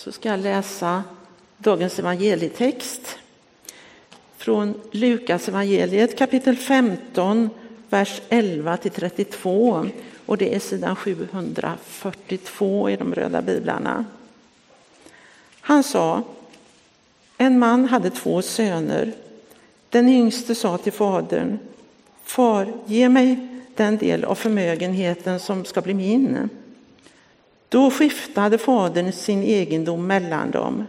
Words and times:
så 0.00 0.12
ska 0.12 0.28
jag 0.28 0.40
läsa 0.40 1.02
dagens 1.58 1.98
evangelietext 1.98 3.18
från 4.36 4.80
Lukas 4.90 5.48
evangeliet 5.48 6.18
kapitel 6.18 6.56
15, 6.56 7.50
vers 7.88 8.22
11 8.28 8.76
till 8.76 8.90
32 8.90 9.86
och 10.26 10.38
det 10.38 10.54
är 10.54 10.58
sidan 10.58 10.96
742 10.96 12.90
i 12.90 12.96
de 12.96 13.14
röda 13.14 13.42
biblarna. 13.42 14.04
Han 15.60 15.82
sa, 15.82 16.22
en 17.38 17.58
man 17.58 17.84
hade 17.84 18.10
två 18.10 18.42
söner. 18.42 19.12
Den 19.88 20.08
yngste 20.08 20.54
sa 20.54 20.78
till 20.78 20.92
fadern, 20.92 21.58
far, 22.24 22.72
ge 22.86 23.08
mig 23.08 23.48
den 23.76 23.96
del 23.96 24.24
av 24.24 24.34
förmögenheten 24.34 25.40
som 25.40 25.64
ska 25.64 25.80
bli 25.80 25.94
min. 25.94 26.48
Då 27.70 27.90
skiftade 27.90 28.58
fadern 28.58 29.12
sin 29.12 29.42
egendom 29.42 30.06
mellan 30.06 30.50
dem. 30.50 30.86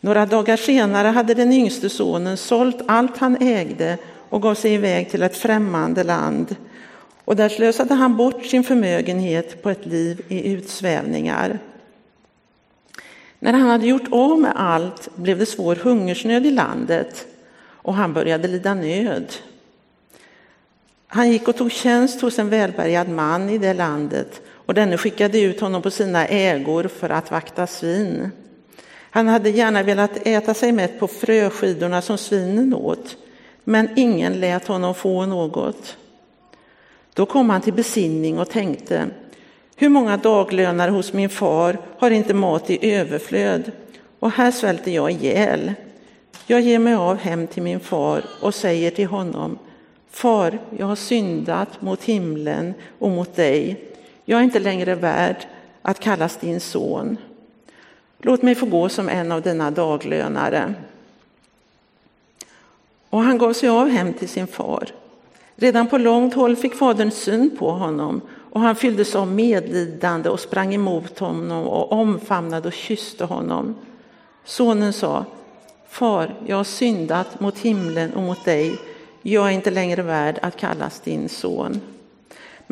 Några 0.00 0.26
dagar 0.26 0.56
senare 0.56 1.08
hade 1.08 1.34
den 1.34 1.52
yngste 1.52 1.90
sonen 1.90 2.36
sålt 2.36 2.76
allt 2.86 3.18
han 3.18 3.36
ägde 3.40 3.98
och 4.28 4.42
gav 4.42 4.54
sig 4.54 4.74
iväg 4.74 5.10
till 5.10 5.22
ett 5.22 5.36
främmande 5.36 6.04
land. 6.04 6.56
Och 7.24 7.36
där 7.36 7.48
slösade 7.48 7.94
han 7.94 8.16
bort 8.16 8.46
sin 8.46 8.64
förmögenhet 8.64 9.62
på 9.62 9.70
ett 9.70 9.86
liv 9.86 10.24
i 10.28 10.52
utsvävningar. 10.52 11.58
När 13.38 13.52
han 13.52 13.68
hade 13.68 13.86
gjort 13.86 14.12
av 14.12 14.40
med 14.40 14.52
allt 14.56 15.16
blev 15.16 15.38
det 15.38 15.46
svår 15.46 15.76
hungersnöd 15.76 16.46
i 16.46 16.50
landet 16.50 17.26
och 17.64 17.94
han 17.94 18.12
började 18.12 18.48
lida 18.48 18.74
nöd. 18.74 19.32
Han 21.06 21.30
gick 21.30 21.48
och 21.48 21.56
tog 21.56 21.72
tjänst 21.72 22.20
hos 22.20 22.38
en 22.38 22.48
välbärgad 22.48 23.08
man 23.08 23.50
i 23.50 23.58
det 23.58 23.74
landet 23.74 24.42
och 24.66 24.74
denne 24.74 24.98
skickade 24.98 25.40
ut 25.40 25.60
honom 25.60 25.82
på 25.82 25.90
sina 25.90 26.26
ägor 26.26 26.88
för 26.88 27.10
att 27.10 27.30
vakta 27.30 27.66
svin. 27.66 28.30
Han 29.10 29.28
hade 29.28 29.50
gärna 29.50 29.82
velat 29.82 30.26
äta 30.26 30.54
sig 30.54 30.72
mätt 30.72 31.00
på 31.00 31.08
fröskidorna 31.08 32.02
som 32.02 32.18
svinen 32.18 32.74
åt, 32.74 33.16
men 33.64 33.88
ingen 33.96 34.40
lät 34.40 34.66
honom 34.66 34.94
få 34.94 35.26
något. 35.26 35.96
Då 37.14 37.26
kom 37.26 37.50
han 37.50 37.60
till 37.60 37.72
besinning 37.72 38.38
och 38.38 38.50
tänkte, 38.50 39.06
hur 39.76 39.88
många 39.88 40.16
daglönare 40.16 40.90
hos 40.90 41.12
min 41.12 41.28
far 41.28 41.78
har 41.98 42.10
inte 42.10 42.34
mat 42.34 42.70
i 42.70 42.92
överflöd 42.92 43.72
och 44.18 44.30
här 44.30 44.50
svälter 44.50 44.90
jag 44.90 45.10
ihjäl. 45.10 45.72
Jag 46.46 46.60
ger 46.60 46.78
mig 46.78 46.94
av 46.94 47.16
hem 47.16 47.46
till 47.46 47.62
min 47.62 47.80
far 47.80 48.24
och 48.40 48.54
säger 48.54 48.90
till 48.90 49.06
honom, 49.06 49.58
Far, 50.10 50.58
jag 50.78 50.86
har 50.86 50.96
syndat 50.96 51.82
mot 51.82 52.04
himlen 52.04 52.74
och 52.98 53.10
mot 53.10 53.36
dig. 53.36 53.91
Jag 54.24 54.40
är 54.40 54.44
inte 54.44 54.58
längre 54.58 54.94
värd 54.94 55.46
att 55.82 56.00
kallas 56.00 56.36
din 56.36 56.60
son. 56.60 57.16
Låt 58.18 58.42
mig 58.42 58.54
få 58.54 58.66
gå 58.66 58.88
som 58.88 59.08
en 59.08 59.32
av 59.32 59.42
dina 59.42 59.70
daglönare. 59.70 60.74
Och 63.10 63.22
han 63.22 63.38
gav 63.38 63.52
sig 63.52 63.68
av 63.68 63.88
hem 63.88 64.12
till 64.12 64.28
sin 64.28 64.46
far. 64.46 64.88
Redan 65.56 65.86
på 65.86 65.98
långt 65.98 66.34
håll 66.34 66.56
fick 66.56 66.74
fadern 66.74 67.10
syn 67.10 67.56
på 67.58 67.70
honom 67.70 68.20
och 68.52 68.60
han 68.60 68.76
fylldes 68.76 69.14
av 69.14 69.28
medlidande 69.28 70.28
och 70.28 70.40
sprang 70.40 70.74
emot 70.74 71.18
honom 71.18 71.66
och 71.66 71.92
omfamnade 71.92 72.68
och 72.68 72.74
kysste 72.74 73.24
honom. 73.24 73.74
Sonen 74.44 74.92
sa, 74.92 75.24
Far, 75.88 76.34
jag 76.46 76.56
har 76.56 76.64
syndat 76.64 77.40
mot 77.40 77.58
himlen 77.58 78.12
och 78.12 78.22
mot 78.22 78.44
dig. 78.44 78.78
Jag 79.22 79.46
är 79.46 79.50
inte 79.50 79.70
längre 79.70 80.02
värd 80.02 80.38
att 80.42 80.56
kallas 80.56 81.00
din 81.00 81.28
son. 81.28 81.80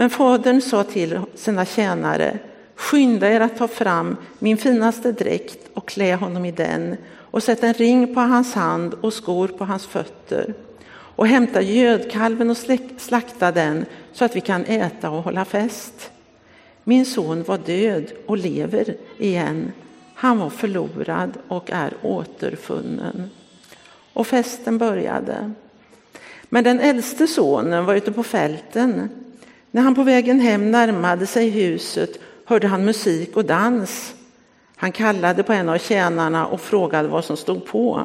Men 0.01 0.11
fadern 0.11 0.61
sa 0.61 0.85
till 0.85 1.21
sina 1.35 1.65
tjänare, 1.65 2.39
skynda 2.75 3.31
er 3.31 3.41
att 3.41 3.57
ta 3.57 3.69
fram 3.69 4.17
min 4.39 4.57
finaste 4.57 5.13
dräkt 5.13 5.59
och 5.75 5.89
klä 5.89 6.15
honom 6.15 6.45
i 6.45 6.53
den 6.53 6.97
och 7.17 7.43
sätt 7.43 7.63
en 7.63 7.75
ring 7.75 8.15
på 8.15 8.21
hans 8.21 8.55
hand 8.55 8.95
och 9.01 9.13
skor 9.13 9.49
på 9.49 9.65
hans 9.65 9.87
fötter 9.87 10.55
och 10.91 11.27
hämta 11.27 11.63
gödkalven 11.63 12.51
och 12.51 12.57
slakta 12.97 13.53
den 13.53 13.85
så 14.13 14.25
att 14.25 14.37
vi 14.37 14.41
kan 14.41 14.65
äta 14.65 15.11
och 15.11 15.23
hålla 15.23 15.45
fest. 15.45 16.11
Min 16.85 17.07
son 17.07 17.43
var 17.43 17.59
död 17.59 18.13
och 18.27 18.39
lever 18.39 18.97
igen. 19.19 19.73
Han 20.15 20.39
var 20.39 20.51
förlorad 20.51 21.33
och 21.49 21.71
är 21.71 21.93
återfunnen. 22.03 23.31
Och 24.13 24.27
festen 24.27 24.79
började. 24.79 25.53
Men 26.43 26.65
den 26.65 26.81
äldste 26.81 27.27
sonen 27.27 27.85
var 27.85 27.95
ute 27.95 28.13
på 28.13 28.23
fälten. 28.23 29.09
När 29.71 29.83
han 29.83 29.95
på 29.95 30.03
vägen 30.03 30.41
hem 30.41 30.71
närmade 30.71 31.27
sig 31.27 31.49
huset 31.49 32.11
hörde 32.45 32.67
han 32.67 32.85
musik 32.85 33.37
och 33.37 33.45
dans. 33.45 34.15
Han 34.77 34.93
kallade 34.93 35.43
på 35.43 35.53
en 35.53 35.69
av 35.69 35.79
tjänarna 35.79 36.47
och 36.47 36.61
frågade 36.61 37.09
vad 37.09 37.25
som 37.25 37.37
stod 37.37 37.67
på. 37.67 38.03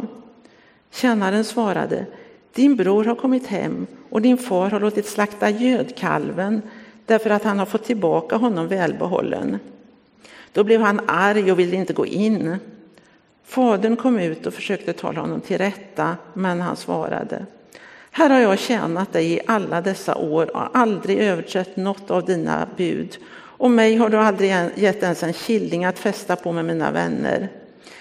Tjänaren 0.91 1.43
svarade, 1.43 2.05
din 2.53 2.75
bror 2.75 3.03
har 3.03 3.15
kommit 3.15 3.47
hem 3.47 3.87
och 4.09 4.21
din 4.21 4.37
far 4.37 4.69
har 4.69 4.79
låtit 4.79 5.07
slakta 5.07 5.49
gödkalven 5.49 6.61
därför 7.05 7.29
att 7.29 7.43
han 7.43 7.59
har 7.59 7.65
fått 7.65 7.83
tillbaka 7.83 8.35
honom 8.35 8.67
välbehållen. 8.67 9.59
Då 10.53 10.63
blev 10.63 10.81
han 10.81 11.01
arg 11.07 11.51
och 11.51 11.59
ville 11.59 11.75
inte 11.75 11.93
gå 11.93 12.05
in. 12.05 12.57
Fadern 13.43 13.95
kom 13.95 14.19
ut 14.19 14.45
och 14.45 14.53
försökte 14.53 14.93
tala 14.93 15.21
honom 15.21 15.41
till 15.41 15.57
rätta, 15.57 16.17
men 16.33 16.61
han 16.61 16.75
svarade. 16.75 17.45
Här 18.17 18.29
har 18.29 18.39
jag 18.39 18.59
tjänat 18.59 19.13
dig 19.13 19.33
i 19.33 19.39
alla 19.45 19.81
dessa 19.81 20.15
år 20.15 20.55
och 20.55 20.77
aldrig 20.77 21.17
överträtt 21.17 21.75
något 21.75 22.11
av 22.11 22.25
dina 22.25 22.67
bud. 22.77 23.17
Och 23.33 23.71
mig 23.71 23.95
har 23.95 24.09
du 24.09 24.17
aldrig 24.17 24.49
gett 24.75 25.03
ens 25.03 25.23
en 25.23 25.33
killing 25.33 25.85
att 25.85 25.99
fästa 25.99 26.35
på 26.35 26.51
med 26.51 26.65
mina 26.65 26.91
vänner. 26.91 27.49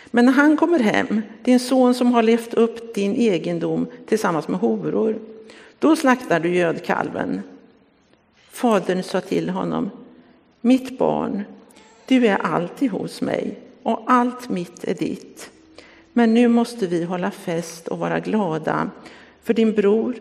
Men 0.07 0.25
när 0.25 0.33
han 0.33 0.57
kommer 0.57 0.79
hem, 0.79 1.23
din 1.43 1.61
son 1.61 1.95
som 1.95 2.13
har 2.13 2.23
levt 2.23 2.55
upp 2.55 2.95
din 2.95 3.15
egendom 3.15 3.87
tillsammans 4.07 4.49
med 4.49 4.61
horor, 4.61 5.19
då 5.79 5.97
slaktar 5.97 6.41
du 6.41 6.55
gödkalven. 6.55 7.43
Fadern 8.51 9.03
sa 9.03 9.21
till 9.21 9.51
honom, 9.51 9.91
mitt 10.61 10.99
barn, 10.99 11.45
du 12.07 12.27
är 12.27 12.37
alltid 12.37 12.91
hos 12.91 13.21
mig 13.21 13.59
och 13.83 14.05
allt 14.07 14.49
mitt 14.49 14.85
är 14.85 14.95
ditt. 14.95 15.51
Men 16.13 16.35
nu 16.35 16.49
måste 16.49 16.87
vi 16.87 17.05
hålla 17.05 17.31
fest 17.31 17.89
och 17.89 17.99
vara 17.99 18.21
glada, 18.21 18.91
för 19.45 19.55
din 19.55 19.73
bror 19.73 20.17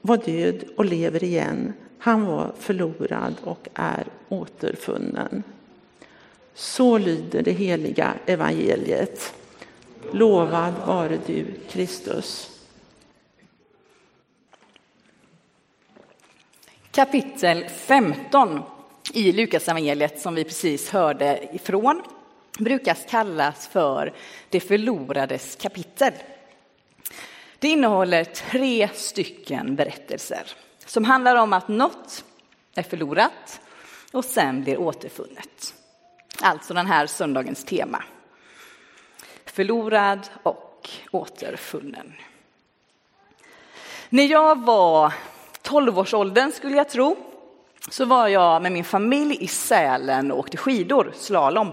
var 0.00 0.16
död 0.16 0.64
och 0.76 0.84
lever 0.84 1.24
igen. 1.24 1.72
Han 1.98 2.26
var 2.26 2.52
förlorad 2.58 3.34
och 3.44 3.68
är 3.74 4.06
återfunnen. 4.28 5.42
Så 6.54 6.98
lyder 6.98 7.42
det 7.42 7.52
heliga 7.52 8.14
evangeliet. 8.26 9.34
Lovad 10.12 10.74
vare 10.86 11.18
du, 11.26 11.46
Kristus. 11.68 12.50
Kapitel 16.90 17.64
15 17.68 18.60
i 19.14 19.32
Lukas 19.32 19.68
evangeliet 19.68 20.20
som 20.20 20.34
vi 20.34 20.44
precis 20.44 20.90
hörde 20.90 21.48
ifrån 21.52 22.02
brukar 22.58 22.94
kallas 22.94 23.66
för 23.66 24.12
det 24.48 24.60
förlorades 24.60 25.56
kapitel. 25.56 26.12
Det 27.60 27.68
innehåller 27.68 28.24
tre 28.24 28.88
stycken 28.94 29.76
berättelser 29.76 30.42
som 30.86 31.04
handlar 31.04 31.36
om 31.36 31.52
att 31.52 31.68
något 31.68 32.24
är 32.74 32.82
förlorat 32.82 33.60
och 34.12 34.24
sen 34.24 34.62
blir 34.62 34.80
återfunnet. 34.80 35.74
Alltså 36.42 36.74
den 36.74 36.86
här 36.86 37.06
söndagens 37.06 37.64
tema. 37.64 38.02
Förlorad 39.44 40.28
och 40.42 40.88
återfunnen. 41.10 42.12
När 44.08 44.24
jag 44.24 44.64
var 44.64 45.12
12-årsåldern 45.62 46.52
skulle 46.52 46.76
jag 46.76 46.88
tro, 46.88 47.16
så 47.90 48.04
var 48.04 48.28
jag 48.28 48.62
med 48.62 48.72
min 48.72 48.84
familj 48.84 49.36
i 49.40 49.46
Sälen 49.46 50.32
och 50.32 50.38
åkte 50.38 50.56
skidor, 50.56 51.12
slalom. 51.16 51.72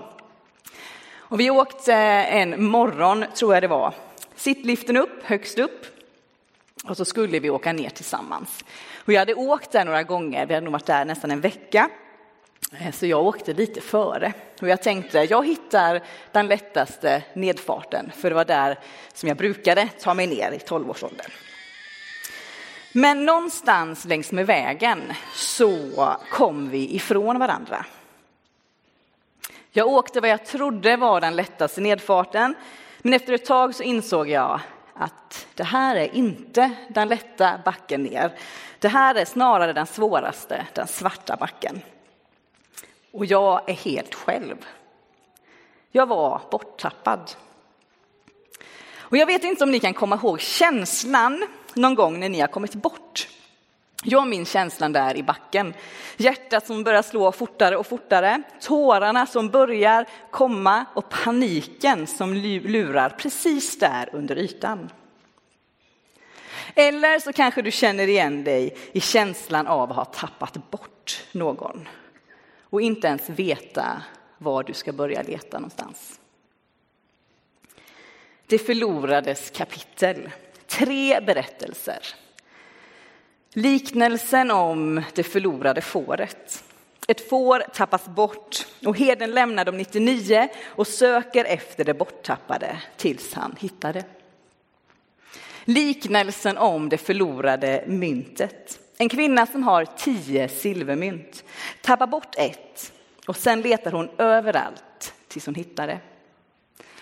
Och 1.15 1.39
vi 1.39 1.49
åkte 1.49 1.93
en 1.93 2.63
morgon, 2.63 3.25
tror 3.35 3.53
jag 3.53 3.63
det 3.63 3.67
var, 3.67 3.93
sittliften 4.37 4.97
upp, 4.97 5.23
högst 5.23 5.59
upp. 5.59 5.85
Och 6.83 6.97
så 6.97 7.05
skulle 7.05 7.39
vi 7.39 7.49
åka 7.49 7.73
ner 7.73 7.89
tillsammans. 7.89 8.63
Och 9.05 9.13
jag 9.13 9.19
hade 9.19 9.33
åkt 9.33 9.71
där 9.71 9.85
några 9.85 10.03
gånger, 10.03 10.45
vi 10.45 10.53
hade 10.53 10.63
nog 10.63 10.71
varit 10.71 10.85
där 10.85 11.05
nästan 11.05 11.31
en 11.31 11.41
vecka. 11.41 11.89
Eh, 12.71 12.91
så 12.91 13.05
jag 13.05 13.25
åkte 13.25 13.53
lite 13.53 13.81
före 13.81 14.33
och 14.61 14.67
jag 14.67 14.81
tänkte 14.81 15.17
jag 15.19 15.47
hittar 15.47 16.01
den 16.31 16.47
lättaste 16.47 17.23
nedfarten 17.33 18.11
för 18.15 18.29
det 18.29 18.35
var 18.35 18.45
där 18.45 18.79
som 19.13 19.27
jag 19.27 19.37
brukade 19.37 19.89
ta 20.01 20.13
mig 20.13 20.27
ner 20.27 20.51
i 20.51 20.57
12-årsåldern. 20.57 21.31
Men 22.91 23.25
någonstans 23.25 24.05
längs 24.05 24.31
med 24.31 24.47
vägen 24.47 25.13
så 25.33 26.15
kom 26.31 26.69
vi 26.69 26.95
ifrån 26.95 27.39
varandra. 27.39 27.85
Jag 29.71 29.87
åkte 29.87 30.21
vad 30.21 30.29
jag 30.29 30.45
trodde 30.45 30.97
var 30.97 31.21
den 31.21 31.35
lättaste 31.35 31.81
nedfarten 31.81 32.55
men 32.97 33.13
efter 33.13 33.33
ett 33.33 33.45
tag 33.45 33.75
så 33.75 33.83
insåg 33.83 34.29
jag 34.29 34.59
att 34.93 35.47
det 35.55 35.63
här 35.63 35.95
är 35.95 36.15
inte 36.15 36.71
den 36.89 37.07
lätta 37.07 37.59
backen 37.65 38.03
ner. 38.03 38.31
Det 38.79 38.87
här 38.87 39.15
är 39.15 39.25
snarare 39.25 39.73
den 39.73 39.87
svåraste, 39.87 40.67
den 40.73 40.87
svarta 40.87 41.35
backen. 41.35 41.81
Och 43.11 43.25
jag 43.25 43.69
är 43.69 43.73
helt 43.73 44.15
själv. 44.15 44.65
Jag 45.91 46.05
var 46.05 46.41
borttappad. 46.51 47.31
Och 48.97 49.17
jag 49.17 49.25
vet 49.25 49.43
inte 49.43 49.63
om 49.63 49.71
ni 49.71 49.79
kan 49.79 49.93
komma 49.93 50.15
ihåg 50.15 50.41
känslan 50.41 51.47
någon 51.73 51.95
gång 51.95 52.19
när 52.19 52.29
ni 52.29 52.39
har 52.39 52.47
kommit 52.47 52.75
bort. 52.75 53.27
Jag 54.03 54.27
minns 54.27 54.49
känslan 54.49 54.91
där 54.91 55.17
i 55.17 55.23
backen. 55.23 55.73
Hjärtat 56.17 56.67
som 56.67 56.83
börjar 56.83 57.01
slå 57.01 57.31
fortare 57.31 57.77
och 57.77 57.87
fortare, 57.87 58.41
tårarna 58.61 59.25
som 59.25 59.49
börjar 59.49 60.05
komma 60.31 60.85
och 60.93 61.09
paniken 61.09 62.07
som 62.07 62.33
lurar 62.33 63.09
precis 63.09 63.79
där 63.79 64.09
under 64.13 64.37
ytan. 64.37 64.89
Eller 66.75 67.19
så 67.19 67.33
kanske 67.33 67.61
du 67.61 67.71
känner 67.71 68.07
igen 68.07 68.43
dig 68.43 68.77
i 68.91 68.99
känslan 68.99 69.67
av 69.67 69.91
att 69.91 69.97
ha 69.97 70.05
tappat 70.05 70.71
bort 70.71 71.23
någon 71.31 71.87
och 72.61 72.81
inte 72.81 73.07
ens 73.07 73.29
veta 73.29 74.01
var 74.37 74.63
du 74.63 74.73
ska 74.73 74.93
börja 74.93 75.21
leta 75.21 75.59
någonstans. 75.59 76.19
Det 78.47 78.57
förlorades 78.57 79.49
kapitel, 79.49 80.29
tre 80.67 81.21
berättelser. 81.21 81.99
Liknelsen 83.57 84.51
om 84.51 85.01
det 85.13 85.23
förlorade 85.23 85.81
fåret. 85.81 86.63
Ett 87.07 87.29
får 87.29 87.59
tappas 87.59 88.05
bort 88.05 88.67
och 88.85 88.97
herden 88.97 89.31
lämnar 89.31 89.65
de 89.65 89.77
99 89.77 90.49
och 90.65 90.87
söker 90.87 91.45
efter 91.45 91.85
det 91.85 91.93
borttappade 91.93 92.81
tills 92.97 93.33
han 93.33 93.55
hittar 93.59 93.93
det. 93.93 94.05
Liknelsen 95.65 96.57
om 96.57 96.89
det 96.89 96.97
förlorade 96.97 97.83
myntet. 97.87 98.79
En 98.97 99.09
kvinna 99.09 99.45
som 99.45 99.63
har 99.63 99.85
tio 99.85 100.49
silvermynt 100.49 101.43
tappar 101.81 102.07
bort 102.07 102.35
ett 102.37 102.93
och 103.27 103.37
sen 103.37 103.61
letar 103.61 103.91
hon 103.91 104.09
överallt 104.17 105.13
tills 105.27 105.45
hon 105.45 105.55
hittar 105.55 105.87
det. 105.87 105.99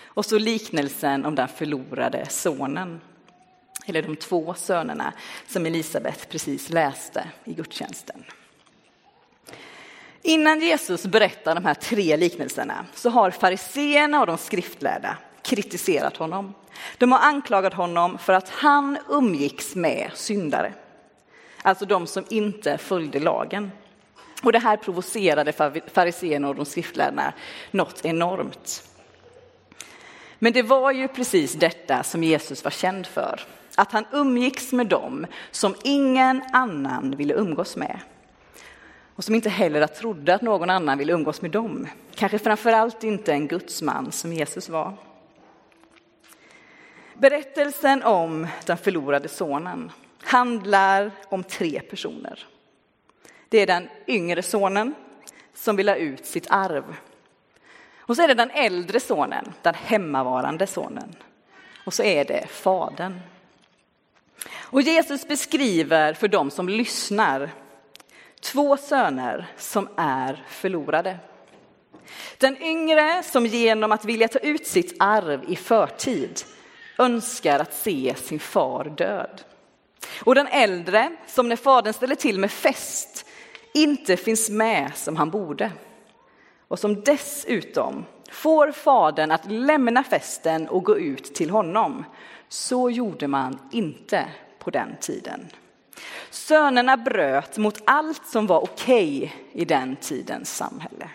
Och 0.04 0.24
så 0.24 0.38
liknelsen 0.38 1.26
om 1.26 1.34
den 1.34 1.48
förlorade 1.48 2.26
sonen. 2.28 3.00
Eller 3.86 4.02
de 4.02 4.16
två 4.16 4.54
sönerna 4.54 5.12
som 5.46 5.66
Elisabet 5.66 6.28
precis 6.28 6.70
läste 6.70 7.28
i 7.44 7.54
gudstjänsten. 7.54 8.24
Innan 10.22 10.60
Jesus 10.60 11.06
berättar 11.06 11.54
de 11.54 11.64
här 11.64 11.74
tre 11.74 12.16
liknelserna 12.16 12.86
så 12.94 13.10
har 13.10 13.30
fariseerna 13.30 14.20
och 14.20 14.26
de 14.26 14.38
skriftlärda 14.38 15.16
kritiserat 15.42 16.16
honom. 16.16 16.54
De 16.98 17.12
har 17.12 17.18
anklagat 17.18 17.74
honom 17.74 18.18
för 18.18 18.32
att 18.32 18.48
han 18.48 18.98
umgicks 19.08 19.74
med 19.74 20.10
syndare, 20.14 20.72
alltså 21.62 21.86
de 21.86 22.06
som 22.06 22.24
inte 22.30 22.78
följde 22.78 23.20
lagen. 23.20 23.70
Och 24.42 24.52
det 24.52 24.58
här 24.58 24.76
provocerade 24.76 25.52
fariséerna 25.92 26.48
och 26.48 26.54
de 26.54 26.64
skriftlärda 26.64 27.32
något 27.70 28.04
enormt. 28.04 28.82
Men 30.38 30.52
det 30.52 30.62
var 30.62 30.92
ju 30.92 31.08
precis 31.08 31.52
detta 31.52 32.02
som 32.02 32.22
Jesus 32.22 32.64
var 32.64 32.70
känd 32.70 33.06
för, 33.06 33.40
att 33.76 33.92
han 33.92 34.04
umgicks 34.12 34.72
med 34.72 34.86
dem 34.86 35.26
som 35.50 35.74
ingen 35.84 36.42
annan 36.52 37.10
ville 37.10 37.34
umgås 37.34 37.76
med. 37.76 38.00
Och 39.14 39.24
som 39.24 39.34
inte 39.34 39.48
heller 39.48 39.86
trodde 39.86 40.34
att 40.34 40.42
någon 40.42 40.70
annan 40.70 40.98
ville 40.98 41.12
umgås 41.12 41.42
med 41.42 41.50
dem. 41.50 41.88
Kanske 42.14 42.38
framför 42.38 42.72
allt 42.72 43.04
inte 43.04 43.32
en 43.32 43.48
gudsman 43.48 44.12
som 44.12 44.32
Jesus 44.32 44.68
var. 44.68 44.92
Berättelsen 47.14 48.02
om 48.02 48.46
den 48.66 48.76
förlorade 48.76 49.28
sonen 49.28 49.92
handlar 50.22 51.10
om 51.28 51.42
tre 51.44 51.80
personer. 51.80 52.46
Det 53.48 53.58
är 53.58 53.66
den 53.66 53.88
yngre 54.06 54.42
sonen 54.42 54.94
som 55.54 55.76
vill 55.76 55.88
ha 55.88 55.96
ut 55.96 56.26
sitt 56.26 56.46
arv. 56.50 56.96
Och 57.98 58.16
så 58.16 58.22
är 58.22 58.28
det 58.28 58.34
den 58.34 58.50
äldre 58.50 59.00
sonen, 59.00 59.52
den 59.62 59.74
hemmavarande 59.74 60.66
sonen. 60.66 61.16
Och 61.84 61.94
så 61.94 62.02
är 62.02 62.24
det 62.24 62.46
fadern. 62.46 63.20
Och 64.54 64.82
Jesus 64.82 65.28
beskriver 65.28 66.12
för 66.14 66.28
dem 66.28 66.50
som 66.50 66.68
lyssnar 66.68 67.50
två 68.40 68.76
söner 68.76 69.46
som 69.56 69.88
är 69.96 70.44
förlorade. 70.48 71.18
Den 72.38 72.62
yngre 72.62 73.22
som 73.22 73.46
genom 73.46 73.92
att 73.92 74.04
vilja 74.04 74.28
ta 74.28 74.38
ut 74.38 74.66
sitt 74.66 74.96
arv 75.00 75.44
i 75.48 75.56
förtid 75.56 76.40
önskar 76.98 77.58
att 77.58 77.74
se 77.74 78.14
sin 78.16 78.40
far 78.40 78.84
död. 78.84 79.42
Och 80.24 80.34
den 80.34 80.46
äldre 80.46 81.16
som 81.26 81.48
när 81.48 81.56
fadern 81.56 81.92
ställer 81.92 82.14
till 82.14 82.38
med 82.38 82.50
fest 82.50 83.26
inte 83.74 84.16
finns 84.16 84.50
med 84.50 84.92
som 84.94 85.16
han 85.16 85.30
borde. 85.30 85.72
Och 86.68 86.78
som 86.78 87.00
dessutom 87.00 88.04
får 88.30 88.72
fadern 88.72 89.30
att 89.30 89.50
lämna 89.50 90.04
festen 90.04 90.68
och 90.68 90.84
gå 90.84 90.98
ut 90.98 91.34
till 91.34 91.50
honom. 91.50 92.04
Så 92.48 92.90
gjorde 92.90 93.28
man 93.28 93.58
inte 93.72 94.28
på 94.58 94.70
den 94.70 94.96
tiden. 95.00 95.46
Sönerna 96.30 96.96
bröt 96.96 97.58
mot 97.58 97.82
allt 97.84 98.26
som 98.26 98.46
var 98.46 98.60
okej 98.60 99.18
okay 99.18 99.30
i 99.62 99.64
den 99.64 99.96
tidens 99.96 100.56
samhälle. 100.56 101.10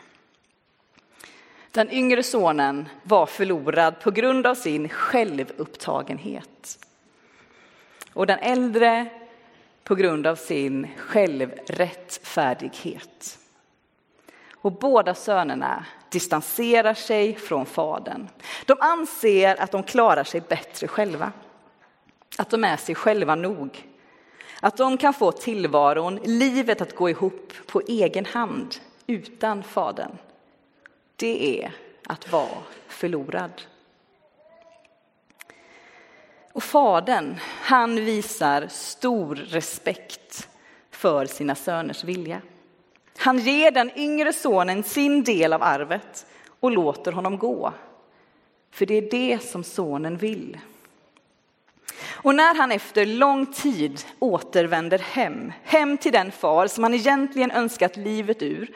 Den 1.72 1.92
yngre 1.92 2.24
sonen 2.24 2.90
var 3.04 3.26
förlorad 3.26 4.00
på 4.00 4.12
grund 4.12 4.48
av 4.48 4.56
sin 4.56 4.90
självupptagenhet. 4.90 6.88
Och 8.14 8.28
den 8.28 8.40
äldre 8.40 9.06
på 9.84 9.96
grund 9.96 10.28
av 10.28 10.36
sin 10.36 10.88
självrättfärdighet. 10.98 13.40
Och 14.62 14.72
båda 14.72 15.16
sönerna 15.16 15.86
distanserar 16.10 16.94
sig 16.94 17.36
från 17.36 17.66
fadern. 17.66 18.28
De 18.66 18.78
anser 18.80 19.62
att 19.62 19.72
de 19.72 19.84
klarar 19.84 20.24
sig 20.24 20.42
bättre 20.42 20.88
själva. 20.88 21.32
Att 22.38 22.50
de 22.50 22.64
är 22.64 22.78
sig 22.78 22.96
själva 22.96 23.36
nog. 23.36 23.88
Att 24.60 24.78
de 24.78 24.98
kan 24.98 25.14
få 25.14 25.32
tillvaron, 25.32 26.20
livet 26.24 26.82
att 26.82 26.96
gå 26.96 27.10
ihop 27.10 27.54
på 27.68 27.82
egen 27.88 28.26
hand 28.26 28.76
utan 29.08 29.64
fadern. 29.64 30.18
Det 31.16 31.64
är 31.64 31.72
att 32.08 32.32
vara 32.32 32.64
förlorad. 32.88 33.62
Och 36.54 36.64
fadern, 36.64 37.36
han 37.62 37.96
visar 37.96 38.68
stor 38.68 39.36
respekt 39.36 40.50
för 40.92 41.26
sina 41.26 41.56
söners 41.56 42.04
vilja. 42.04 42.42
Han 43.18 43.40
ger 43.40 43.72
den 43.72 43.92
yngre 43.96 44.34
sonen 44.34 44.84
sin 44.84 45.24
del 45.24 45.54
av 45.54 45.64
arvet 45.64 46.26
och 46.60 46.72
låter 46.72 47.12
honom 47.12 47.38
gå. 47.38 47.74
För 48.72 48.86
det 48.86 48.94
är 48.94 49.12
det 49.12 49.44
som 49.44 49.64
sonen 49.64 50.18
vill. 50.18 50.58
Och 52.24 52.36
när 52.36 52.56
han 52.56 52.72
efter 52.72 53.06
lång 53.06 53.46
tid 53.46 54.02
återvänder 54.20 55.00
hem, 55.00 55.54
hem 55.64 55.98
till 55.98 56.12
den 56.12 56.32
far 56.32 56.68
som 56.68 56.84
han 56.84 56.94
egentligen 56.94 57.52
önskat 57.52 57.98
livet 57.98 58.42
ur, 58.42 58.72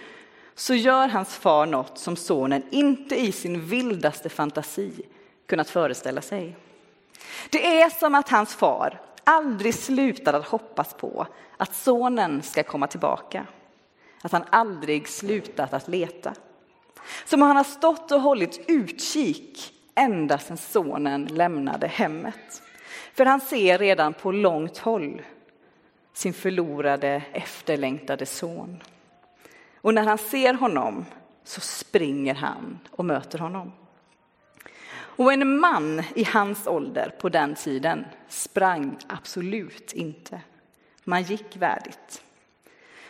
så 0.55 0.73
gör 0.73 1.07
hans 1.07 1.35
far 1.35 1.65
något 1.65 1.97
som 1.97 2.15
sonen 2.15 2.63
inte 2.71 3.15
i 3.15 3.31
sin 3.31 3.65
vildaste 3.65 4.29
fantasi 4.29 4.91
kunnat 5.45 5.69
föreställa 5.69 6.21
sig. 6.21 6.55
Det 7.49 7.81
är 7.81 7.89
som 7.89 8.15
att 8.15 8.29
hans 8.29 8.55
far 8.55 9.01
aldrig 9.23 9.75
slutar 9.75 10.33
att 10.33 10.47
hoppas 10.47 10.93
på 10.93 11.27
att 11.57 11.75
sonen 11.75 12.41
ska 12.41 12.63
komma 12.63 12.87
tillbaka. 12.87 13.45
Att 14.25 14.31
han 14.31 14.43
aldrig 14.49 15.07
slutat 15.07 15.73
att 15.73 15.87
leta. 15.87 16.33
Som 17.25 17.41
om 17.41 17.47
han 17.47 17.57
har 17.57 17.63
stått 17.63 18.11
och 18.11 18.21
hållit 18.21 18.65
utkik 18.67 19.73
ända 19.95 20.37
sedan 20.37 20.57
sonen 20.57 21.25
lämnade 21.25 21.87
hemmet. 21.87 22.61
För 23.13 23.25
han 23.25 23.41
ser 23.41 23.77
redan 23.77 24.13
på 24.13 24.31
långt 24.31 24.77
håll 24.77 25.21
sin 26.13 26.33
förlorade, 26.33 27.23
efterlängtade 27.33 28.25
son. 28.25 28.83
Och 29.81 29.93
när 29.93 30.03
han 30.03 30.17
ser 30.17 30.53
honom 30.53 31.05
så 31.43 31.61
springer 31.61 32.33
han 32.33 32.79
och 32.91 33.05
möter 33.05 33.39
honom. 33.39 33.71
Och 34.95 35.33
en 35.33 35.59
man 35.59 36.03
i 36.15 36.23
hans 36.23 36.67
ålder 36.67 37.15
på 37.19 37.29
den 37.29 37.55
tiden 37.55 38.05
sprang 38.29 38.97
absolut 39.07 39.93
inte. 39.93 40.41
Man 41.03 41.23
gick 41.23 41.55
värdigt. 41.55 42.21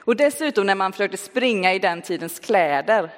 Och 0.06 0.16
dessutom 0.16 0.66
när 0.66 0.76
man 0.76 0.92
försökte 0.92 1.18
springa 1.18 1.74
i 1.74 1.80
den 1.80 2.02
tidens 2.02 2.40
kläder, 2.40 3.10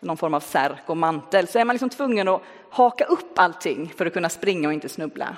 någon 0.00 0.16
form 0.16 0.34
av 0.34 0.40
särk 0.40 0.82
och 0.86 0.96
mantel, 0.96 1.48
så 1.48 1.58
är 1.58 1.64
man 1.64 1.74
liksom 1.74 1.90
tvungen 1.90 2.28
att 2.28 2.42
haka 2.70 3.04
upp 3.04 3.38
allting 3.38 3.92
för 3.96 4.06
att 4.06 4.12
kunna 4.12 4.28
springa 4.28 4.68
och 4.68 4.74
inte 4.74 4.88
snubbla. 4.88 5.36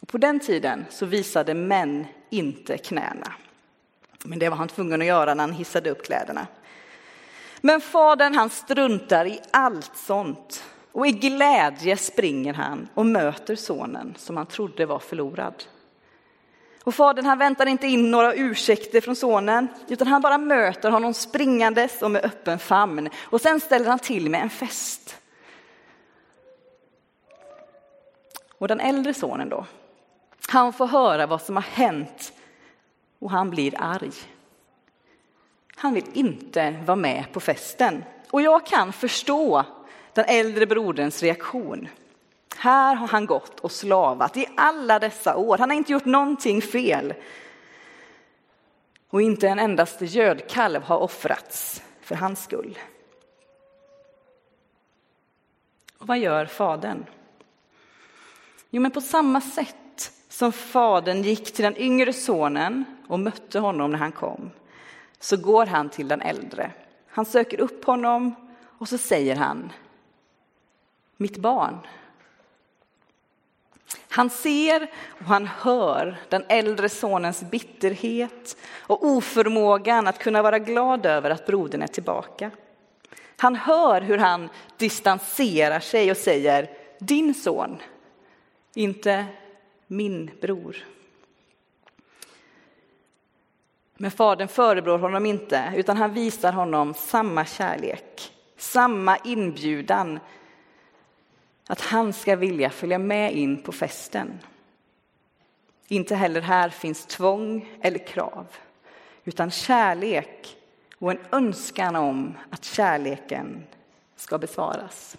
Och 0.00 0.08
på 0.08 0.18
den 0.18 0.40
tiden 0.40 0.84
så 0.90 1.06
visade 1.06 1.54
män 1.54 2.06
inte 2.30 2.78
knäna. 2.78 3.32
Men 4.24 4.38
det 4.38 4.48
var 4.48 4.56
han 4.56 4.68
tvungen 4.68 5.00
att 5.00 5.06
göra 5.06 5.34
när 5.34 5.42
han 5.42 5.52
hissade 5.52 5.90
upp 5.90 6.04
kläderna. 6.04 6.46
Men 7.60 7.80
fadern 7.80 8.34
han 8.34 8.50
struntar 8.50 9.26
i 9.26 9.40
allt 9.50 9.96
sånt 9.96 10.64
och 10.92 11.06
i 11.06 11.10
glädje 11.10 11.96
springer 11.96 12.54
han 12.54 12.88
och 12.94 13.06
möter 13.06 13.56
sonen 13.56 14.14
som 14.18 14.36
han 14.36 14.46
trodde 14.46 14.86
var 14.86 14.98
förlorad. 14.98 15.64
Och 16.86 16.94
fadern 16.94 17.26
han 17.26 17.38
väntar 17.38 17.66
inte 17.66 17.86
in 17.86 18.10
några 18.10 18.34
ursäkter 18.34 19.00
från 19.00 19.16
sonen 19.16 19.68
utan 19.88 20.06
han 20.06 20.22
bara 20.22 20.38
möter 20.38 20.90
honom 20.90 21.14
springandes 21.14 22.02
och 22.02 22.10
med 22.10 22.24
öppen 22.24 22.58
famn 22.58 23.10
och 23.22 23.40
sen 23.40 23.60
ställer 23.60 23.88
han 23.88 23.98
till 23.98 24.30
med 24.30 24.42
en 24.42 24.50
fest. 24.50 25.16
Och 28.58 28.68
den 28.68 28.80
äldre 28.80 29.14
sonen 29.14 29.48
då? 29.48 29.66
Han 30.48 30.72
får 30.72 30.86
höra 30.86 31.26
vad 31.26 31.42
som 31.42 31.56
har 31.56 31.62
hänt 31.62 32.32
och 33.18 33.30
han 33.30 33.50
blir 33.50 33.74
arg. 33.78 34.12
Han 35.76 35.94
vill 35.94 36.06
inte 36.12 36.82
vara 36.86 36.96
med 36.96 37.24
på 37.32 37.40
festen. 37.40 38.04
Och 38.30 38.42
jag 38.42 38.66
kan 38.66 38.92
förstå 38.92 39.64
den 40.12 40.24
äldre 40.24 40.66
broderns 40.66 41.22
reaktion. 41.22 41.88
Här 42.56 42.94
har 42.94 43.08
han 43.08 43.26
gått 43.26 43.60
och 43.60 43.72
slavat 43.72 44.36
i 44.36 44.46
alla 44.56 44.98
dessa 44.98 45.36
år. 45.36 45.58
Han 45.58 45.70
har 45.70 45.76
inte 45.76 45.92
gjort 45.92 46.04
någonting 46.04 46.62
fel. 46.62 47.14
Och 49.10 49.22
inte 49.22 49.48
en 49.48 49.58
endaste 49.58 50.04
gödkalv 50.04 50.82
har 50.82 50.98
offrats 50.98 51.82
för 52.00 52.14
hans 52.14 52.44
skull. 52.44 52.78
Och 55.98 56.06
vad 56.06 56.18
gör 56.18 56.46
fadern? 56.46 57.04
Jo, 58.70 58.82
men 58.82 58.90
på 58.90 59.00
samma 59.00 59.40
sätt 59.40 60.12
som 60.28 60.52
fadern 60.52 61.22
gick 61.22 61.52
till 61.52 61.64
den 61.64 61.76
yngre 61.76 62.12
sonen 62.12 62.84
och 63.08 63.20
mötte 63.20 63.58
honom 63.58 63.90
när 63.90 63.98
han 63.98 64.12
kom, 64.12 64.50
så 65.18 65.36
går 65.36 65.66
han 65.66 65.88
till 65.88 66.08
den 66.08 66.20
äldre. 66.20 66.72
Han 67.08 67.24
söker 67.24 67.60
upp 67.60 67.84
honom 67.84 68.34
och 68.78 68.88
så 68.88 68.98
säger 68.98 69.36
han, 69.36 69.72
mitt 71.16 71.36
barn. 71.36 71.78
Han 74.16 74.30
ser 74.30 74.90
och 75.08 75.24
han 75.24 75.46
hör 75.46 76.16
den 76.28 76.44
äldre 76.48 76.88
sonens 76.88 77.40
bitterhet 77.40 78.56
och 78.80 79.06
oförmågan 79.06 80.06
att 80.06 80.18
kunna 80.18 80.42
vara 80.42 80.58
glad 80.58 81.06
över 81.06 81.30
att 81.30 81.46
brodern 81.46 81.82
är 81.82 81.86
tillbaka. 81.86 82.50
Han 83.36 83.56
hör 83.56 84.00
hur 84.00 84.18
han 84.18 84.48
distanserar 84.76 85.80
sig 85.80 86.10
och 86.10 86.16
säger 86.16 86.70
din 86.98 87.34
son, 87.34 87.76
inte 88.74 89.26
min 89.86 90.30
bror. 90.40 90.76
Men 93.96 94.10
fadern 94.10 94.48
förebrår 94.48 94.98
honom 94.98 95.26
inte, 95.26 95.72
utan 95.76 95.96
han 95.96 96.12
visar 96.12 96.52
honom 96.52 96.94
samma 96.94 97.44
kärlek, 97.44 98.32
samma 98.56 99.16
inbjudan 99.16 100.20
att 101.66 101.80
han 101.80 102.12
ska 102.12 102.36
vilja 102.36 102.70
följa 102.70 102.98
med 102.98 103.36
in 103.36 103.62
på 103.62 103.72
festen. 103.72 104.38
Inte 105.88 106.14
heller 106.14 106.40
här 106.40 106.68
finns 106.68 107.06
tvång 107.06 107.68
eller 107.80 108.06
krav, 108.06 108.46
utan 109.24 109.50
kärlek 109.50 110.56
och 110.98 111.10
en 111.10 111.18
önskan 111.32 111.96
om 111.96 112.34
att 112.50 112.64
kärleken 112.64 113.64
ska 114.16 114.38
besvaras. 114.38 115.16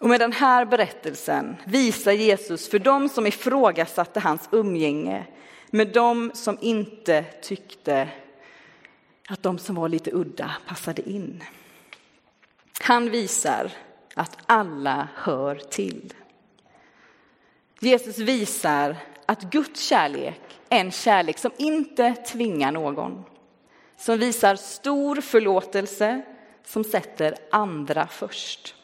Och 0.00 0.08
med 0.08 0.20
den 0.20 0.32
här 0.32 0.64
berättelsen 0.64 1.56
visar 1.64 2.12
Jesus 2.12 2.70
för 2.70 2.78
dem 2.78 3.08
som 3.08 3.26
ifrågasatte 3.26 4.20
hans 4.20 4.48
umgänge 4.52 5.26
med 5.70 5.92
dem 5.92 6.30
som 6.34 6.58
inte 6.60 7.22
tyckte 7.22 8.08
att 9.28 9.42
de 9.42 9.58
som 9.58 9.74
var 9.74 9.88
lite 9.88 10.10
udda 10.14 10.56
passade 10.66 11.10
in. 11.10 11.42
Han 12.86 13.10
visar 13.10 13.72
att 14.14 14.38
alla 14.46 15.08
hör 15.14 15.54
till. 15.54 16.14
Jesus 17.80 18.18
visar 18.18 18.96
att 19.26 19.42
Guds 19.42 19.80
kärlek 19.80 20.40
är 20.68 20.80
en 20.80 20.90
kärlek 20.90 21.38
som 21.38 21.50
inte 21.56 22.14
tvingar 22.14 22.72
någon. 22.72 23.24
Som 23.96 24.18
visar 24.18 24.56
stor 24.56 25.20
förlåtelse, 25.20 26.22
som 26.64 26.84
sätter 26.84 27.34
andra 27.50 28.06
först. 28.06 28.74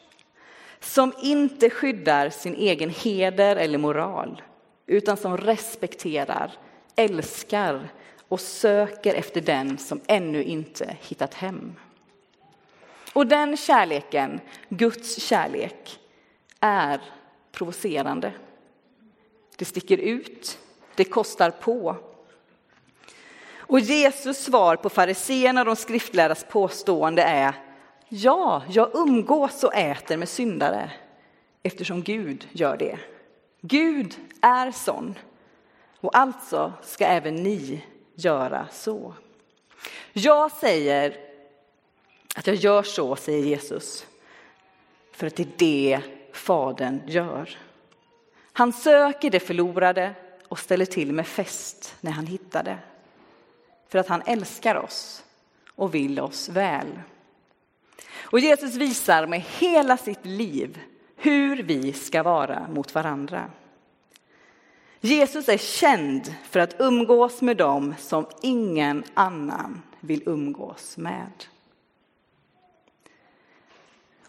Som 0.79 1.13
inte 1.21 1.69
skyddar 1.69 2.29
sin 2.29 2.55
egen 2.55 2.89
heder 2.89 3.55
eller 3.55 3.77
moral, 3.77 4.41
utan 4.85 5.17
som 5.17 5.37
respekterar, 5.37 6.51
älskar 6.95 7.89
och 8.27 8.39
söker 8.41 9.13
efter 9.13 9.41
den 9.41 9.77
som 9.77 10.01
ännu 10.07 10.43
inte 10.43 10.97
hittat 11.01 11.33
hem. 11.33 11.75
Och 13.13 13.27
den 13.27 13.57
kärleken, 13.57 14.41
Guds 14.69 15.21
kärlek, 15.21 15.99
är 16.59 17.01
provocerande. 17.51 18.31
Det 19.55 19.65
sticker 19.65 19.97
ut, 19.97 20.57
det 20.95 21.03
kostar 21.03 21.51
på. 21.51 21.95
Och 23.55 23.79
Jesus 23.79 24.37
svar 24.37 24.75
på 24.75 24.89
fariséerna 24.89 25.61
och 25.61 25.65
de 25.65 25.75
skriftlärdas 25.75 26.45
påstående 26.49 27.23
är 27.23 27.55
Ja, 28.09 28.63
jag 28.69 28.89
umgås 28.93 29.63
och 29.63 29.75
äter 29.75 30.17
med 30.17 30.29
syndare 30.29 30.91
eftersom 31.63 32.03
Gud 32.03 32.47
gör 32.51 32.77
det. 32.77 32.99
Gud 33.61 34.15
är 34.41 34.71
sån 34.71 35.15
och 35.99 36.17
alltså 36.17 36.73
ska 36.81 37.05
även 37.05 37.35
ni 37.35 37.83
göra 38.15 38.67
så. 38.71 39.13
Jag 40.13 40.51
säger 40.51 41.32
att 42.35 42.47
jag 42.47 42.55
gör 42.55 42.83
så, 42.83 43.15
säger 43.15 43.45
Jesus, 43.45 44.07
för 45.11 45.27
att 45.27 45.35
det 45.35 45.43
är 45.43 45.47
det 45.57 46.01
Fadern 46.31 47.01
gör. 47.07 47.49
Han 48.53 48.73
söker 48.73 49.29
det 49.29 49.39
förlorade 49.39 50.15
och 50.47 50.59
ställer 50.59 50.85
till 50.85 51.13
med 51.13 51.27
fest 51.27 51.95
när 52.01 52.11
han 52.11 52.27
hittar 52.27 52.63
det. 52.63 52.77
För 53.87 53.99
att 53.99 54.07
han 54.07 54.21
älskar 54.25 54.75
oss 54.75 55.23
och 55.75 55.95
vill 55.95 56.19
oss 56.19 56.49
väl. 56.49 56.87
Och 58.15 58.39
Jesus 58.39 58.75
visar 58.75 59.27
med 59.27 59.41
hela 59.41 59.97
sitt 59.97 60.25
liv 60.25 60.79
hur 61.15 61.63
vi 61.63 61.93
ska 61.93 62.23
vara 62.23 62.67
mot 62.67 62.95
varandra. 62.95 63.51
Jesus 65.01 65.49
är 65.49 65.57
känd 65.57 66.35
för 66.49 66.59
att 66.59 66.75
umgås 66.79 67.41
med 67.41 67.57
dem 67.57 67.95
som 67.99 68.25
ingen 68.41 69.03
annan 69.13 69.81
vill 69.99 70.23
umgås 70.25 70.97
med. 70.97 71.45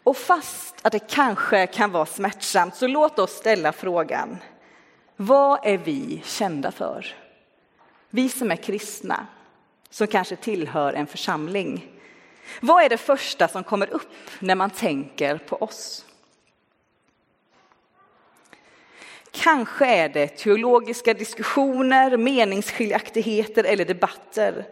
Och 0.05 0.17
fast 0.17 0.75
att 0.83 0.93
det 0.93 1.09
kanske 1.09 1.67
kan 1.67 1.93
vara 1.93 2.07
smärtsamt 2.07 2.77
så 2.77 2.87
låt 2.87 3.19
oss 3.19 3.33
ställa 3.33 3.73
frågan. 3.73 4.37
Vad 5.17 5.67
är 5.67 5.79
vi 5.79 6.23
kända 6.25 6.73
för? 6.73 7.15
Vi 8.11 8.29
som 8.29 8.51
är 8.51 8.57
kristna, 8.57 9.27
som 9.91 10.07
kanske 10.07 10.37
tillhör 10.37 10.93
en 10.93 11.07
församling. 11.07 11.91
Vad 12.61 12.85
är 12.85 12.89
det 12.89 12.97
första 12.97 13.49
som 13.49 13.65
kommer 13.65 13.91
upp 13.91 14.31
när 14.39 14.55
man 14.55 14.71
tänker 14.71 15.39
på 15.39 15.57
oss? 15.57 16.05
Kanske 19.31 19.87
är 19.87 20.09
det 20.09 20.29
teologiska 20.29 21.15
diskussioner, 21.15 22.17
meningsskiljaktigheter 22.17 23.65
eller 23.65 23.85
debatter 23.85 24.67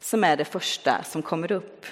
som 0.00 0.24
är 0.24 0.36
det 0.36 0.44
första 0.44 1.02
som 1.02 1.22
kommer 1.22 1.52
upp. 1.52 1.86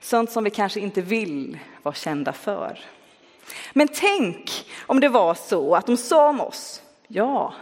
Sånt 0.00 0.30
som 0.30 0.44
vi 0.44 0.50
kanske 0.50 0.80
inte 0.80 1.02
vill 1.02 1.58
vara 1.82 1.94
kända 1.94 2.32
för. 2.32 2.78
Men 3.72 3.88
tänk 3.88 4.66
om 4.86 5.00
det 5.00 5.08
var 5.08 5.34
så 5.34 5.74
att 5.74 5.86
de 5.86 5.96
sa 5.96 6.28
om 6.28 6.40
oss, 6.40 6.82
ja, 7.08 7.54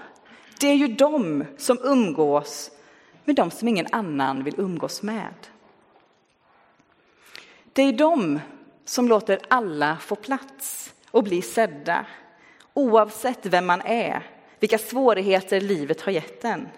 det 0.60 0.66
är 0.66 0.74
ju 0.74 0.88
de 0.88 1.44
som 1.58 1.78
umgås 1.82 2.70
med 3.24 3.36
de 3.36 3.50
som 3.50 3.68
ingen 3.68 3.86
annan 3.92 4.44
vill 4.44 4.54
umgås 4.60 5.02
med. 5.02 5.34
Det 7.72 7.82
är 7.82 7.92
de 7.92 8.40
som 8.84 9.08
låter 9.08 9.40
alla 9.48 9.96
få 9.96 10.16
plats 10.16 10.94
och 11.10 11.24
bli 11.24 11.42
sedda, 11.42 12.06
oavsett 12.74 13.46
vem 13.46 13.66
man 13.66 13.80
är, 13.80 14.22
vilka 14.60 14.78
svårigheter 14.78 15.60
livet 15.60 16.00
har 16.00 16.12
gett 16.12 16.44
en. 16.44 16.68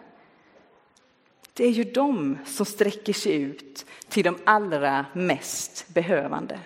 Det 1.61 1.67
är 1.67 1.71
ju 1.71 1.85
de 1.85 2.39
som 2.47 2.67
sträcker 2.67 3.13
sig 3.13 3.35
ut 3.35 3.87
till 4.09 4.25
de 4.25 4.39
allra 4.45 5.07
mest 5.13 5.89
behövande. 5.89 6.61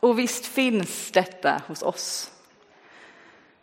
Och 0.00 0.18
visst 0.18 0.46
finns 0.46 1.10
detta 1.10 1.62
hos 1.66 1.82
oss. 1.82 2.32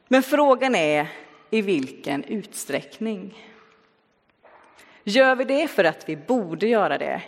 Men 0.07 0.24
frågan 0.24 0.75
är 0.75 1.07
i 1.50 1.62
vilken 1.62 2.24
utsträckning. 2.24 3.48
Gör 5.03 5.36
vi 5.36 5.43
det 5.43 5.67
för 5.67 5.83
att 5.83 6.10
vi 6.10 6.15
borde 6.15 6.67
göra 6.67 6.98
det? 6.98 7.21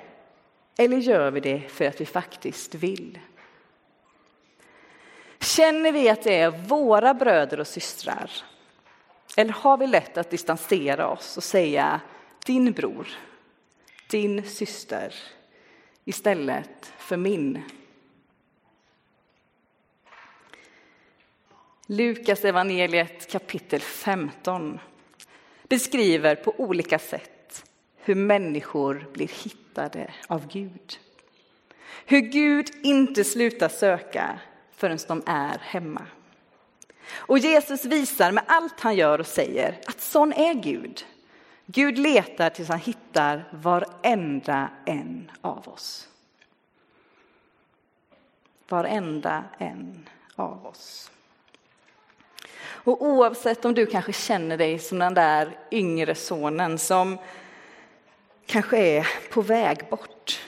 Eller 0.77 0.97
gör 0.97 1.31
vi 1.31 1.39
det 1.39 1.61
för 1.69 1.85
att 1.85 2.01
vi 2.01 2.05
faktiskt 2.05 2.75
vill? 2.75 3.19
Känner 5.39 5.91
vi 5.91 6.09
att 6.09 6.23
det 6.23 6.39
är 6.39 6.49
våra 6.49 7.13
bröder 7.13 7.59
och 7.59 7.67
systrar 7.67 8.31
eller 9.37 9.53
har 9.53 9.77
vi 9.77 9.87
lätt 9.87 10.17
att 10.17 10.29
distansera 10.29 11.07
oss 11.07 11.37
och 11.37 11.43
säga 11.43 12.01
din 12.45 12.71
bror, 12.71 13.07
din 14.09 14.43
syster 14.43 15.15
istället 16.05 16.93
för 16.97 17.17
min? 17.17 17.63
Lukas 21.87 22.45
evangeliet 22.45 23.31
kapitel 23.31 23.79
15 23.79 24.79
beskriver 25.67 26.35
på 26.35 26.53
olika 26.57 26.99
sätt 26.99 27.65
hur 27.97 28.15
människor 28.15 29.07
blir 29.13 29.43
hittade 29.43 30.13
av 30.27 30.47
Gud. 30.47 30.99
Hur 32.05 32.21
Gud 32.21 32.69
inte 32.83 33.23
slutar 33.23 33.69
söka 33.69 34.39
förrän 34.71 34.99
de 35.07 35.23
är 35.25 35.57
hemma. 35.61 36.07
Och 37.11 37.37
Jesus 37.37 37.85
visar 37.85 38.31
med 38.31 38.43
allt 38.47 38.79
han 38.79 38.95
gör 38.95 39.19
och 39.19 39.27
säger 39.27 39.79
att 39.87 40.01
sån 40.01 40.33
är 40.33 40.53
Gud. 40.53 41.05
Gud 41.65 41.97
letar 41.97 42.49
tills 42.49 42.69
han 42.69 42.79
hittar 42.79 43.49
varenda 43.51 44.69
en 44.85 45.31
av 45.41 45.67
oss. 45.67 46.07
Varenda 48.67 49.43
en 49.57 50.09
av 50.35 50.65
oss. 50.65 51.11
Och 52.65 53.01
oavsett 53.05 53.65
om 53.65 53.73
du 53.73 53.85
kanske 53.85 54.13
känner 54.13 54.57
dig 54.57 54.79
som 54.79 54.99
den 54.99 55.13
där 55.13 55.57
yngre 55.71 56.15
sonen 56.15 56.79
som 56.79 57.17
kanske 58.45 58.77
är 58.77 59.07
på 59.29 59.41
väg 59.41 59.89
bort 59.89 60.41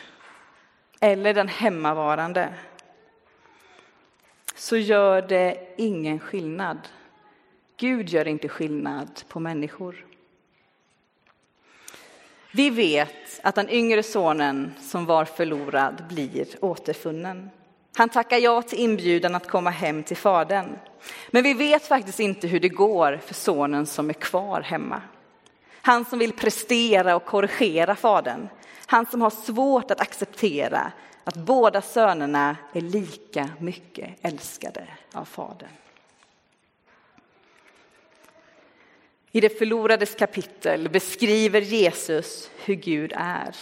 eller 0.99 1.33
den 1.33 1.47
hemmavarande 1.47 2.53
så 4.65 4.77
gör 4.77 5.21
det 5.21 5.57
ingen 5.77 6.19
skillnad. 6.19 6.77
Gud 7.77 8.09
gör 8.09 8.27
inte 8.27 8.47
skillnad 8.47 9.21
på 9.27 9.39
människor. 9.39 10.05
Vi 12.51 12.69
vet 12.69 13.39
att 13.43 13.55
den 13.55 13.69
yngre 13.69 14.03
sonen 14.03 14.73
som 14.81 15.05
var 15.05 15.25
förlorad 15.25 16.03
blir 16.09 16.47
återfunnen. 16.61 17.49
Han 17.95 18.09
tackar 18.09 18.37
ja 18.37 18.61
till 18.61 18.79
inbjudan 18.79 19.35
att 19.35 19.47
komma 19.47 19.69
hem 19.69 20.03
till 20.03 20.17
fadern. 20.17 20.75
Men 21.31 21.43
vi 21.43 21.53
vet 21.53 21.87
faktiskt 21.87 22.19
inte 22.19 22.47
hur 22.47 22.59
det 22.59 22.69
går 22.69 23.19
för 23.25 23.33
sonen 23.33 23.85
som 23.85 24.09
är 24.09 24.13
kvar 24.13 24.61
hemma. 24.61 25.01
Han 25.81 26.05
som 26.05 26.19
vill 26.19 26.33
prestera 26.33 27.15
och 27.15 27.25
korrigera 27.25 27.95
fadern. 27.95 28.47
Han 28.85 29.05
som 29.05 29.21
har 29.21 29.29
svårt 29.29 29.91
att 29.91 30.01
acceptera 30.01 30.91
att 31.27 31.35
båda 31.35 31.81
sönerna 31.81 32.57
är 32.73 32.81
lika 32.81 33.49
mycket 33.59 34.09
älskade 34.21 34.87
av 35.13 35.25
fadern. 35.25 35.69
I 39.31 39.41
det 39.41 39.57
förlorades 39.57 40.15
kapitel 40.15 40.89
beskriver 40.89 41.61
Jesus 41.61 42.51
hur 42.65 42.75
Gud 42.75 43.13
är. 43.15 43.55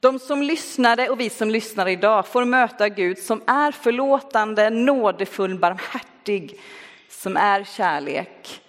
De 0.00 0.18
som 0.18 0.42
lyssnade 0.42 1.08
och 1.08 1.20
vi 1.20 1.30
som 1.30 1.50
lyssnar 1.50 1.88
idag 1.88 2.26
får 2.26 2.44
möta 2.44 2.88
Gud 2.88 3.18
som 3.18 3.42
är 3.46 3.72
förlåtande, 3.72 4.70
nådefull, 4.70 5.58
barmhärtig, 5.58 6.60
som 7.08 7.36
är 7.36 7.64
kärlek 7.64 8.60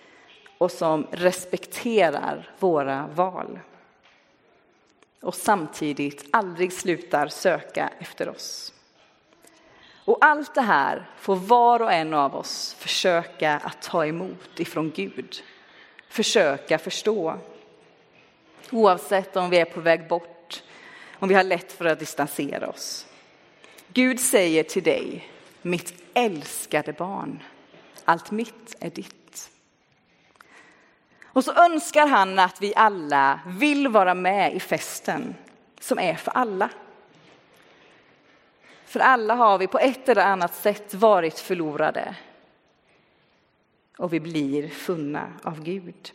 och 0.57 0.71
som 0.71 1.07
respekterar 1.11 2.49
våra 2.59 3.07
val. 3.15 3.59
Och 5.21 5.35
samtidigt 5.35 6.25
aldrig 6.31 6.73
slutar 6.73 7.27
söka 7.27 7.89
efter 7.99 8.29
oss. 8.29 8.73
Och 10.05 10.17
allt 10.21 10.55
det 10.55 10.61
här 10.61 11.09
får 11.17 11.35
var 11.35 11.81
och 11.81 11.93
en 11.93 12.13
av 12.13 12.35
oss 12.35 12.75
försöka 12.79 13.53
att 13.57 13.81
ta 13.81 14.05
emot 14.05 14.59
ifrån 14.59 14.91
Gud. 14.95 15.43
Försöka 16.09 16.77
förstå. 16.77 17.39
Oavsett 18.71 19.35
om 19.35 19.49
vi 19.49 19.57
är 19.57 19.65
på 19.65 19.81
väg 19.81 20.07
bort, 20.07 20.63
om 21.19 21.29
vi 21.29 21.35
har 21.35 21.43
lätt 21.43 21.71
för 21.71 21.85
att 21.85 21.99
distansera 21.99 22.69
oss. 22.69 23.07
Gud 23.87 24.19
säger 24.19 24.63
till 24.63 24.83
dig, 24.83 25.29
mitt 25.61 25.93
älskade 26.13 26.93
barn, 26.93 27.43
allt 28.05 28.31
mitt 28.31 28.75
är 28.79 28.89
ditt. 28.89 29.16
Och 31.37 31.43
så 31.43 31.53
önskar 31.53 32.07
han 32.07 32.39
att 32.39 32.61
vi 32.61 32.73
alla 32.75 33.39
vill 33.45 33.87
vara 33.87 34.13
med 34.13 34.55
i 34.55 34.59
festen 34.59 35.35
som 35.79 35.99
är 35.99 36.15
för 36.15 36.31
alla. 36.31 36.69
För 38.85 38.99
alla 38.99 39.35
har 39.35 39.57
vi 39.57 39.67
på 39.67 39.79
ett 39.79 40.09
eller 40.09 40.21
annat 40.21 40.55
sätt 40.55 40.93
varit 40.93 41.39
förlorade. 41.39 42.15
Och 43.97 44.13
vi 44.13 44.19
blir 44.19 44.69
funna 44.69 45.33
av 45.43 45.63
Gud. 45.63 46.11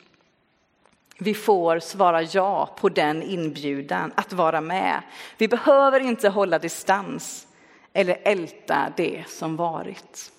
Vi 1.18 1.34
får 1.34 1.78
svara 1.78 2.22
ja 2.22 2.76
på 2.76 2.88
den 2.88 3.22
inbjudan 3.22 4.12
att 4.14 4.32
vara 4.32 4.60
med. 4.60 5.02
Vi 5.38 5.48
behöver 5.48 6.00
inte 6.00 6.28
hålla 6.28 6.58
distans 6.58 7.46
eller 7.92 8.18
älta 8.22 8.92
det 8.96 9.24
som 9.28 9.56
varit. 9.56 10.31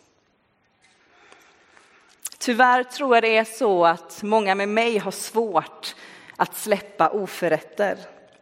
Tyvärr 2.46 2.84
tror 2.84 3.16
jag 3.16 3.24
det 3.24 3.38
är 3.38 3.44
så 3.44 3.86
att 3.86 4.24
många 4.24 4.56
med 4.56 4.70
mig 4.70 4.98
har 4.98 5.12
svårt 5.12 5.96
att 6.36 6.56
släppa 6.56 7.10
oförrätter 7.10 7.98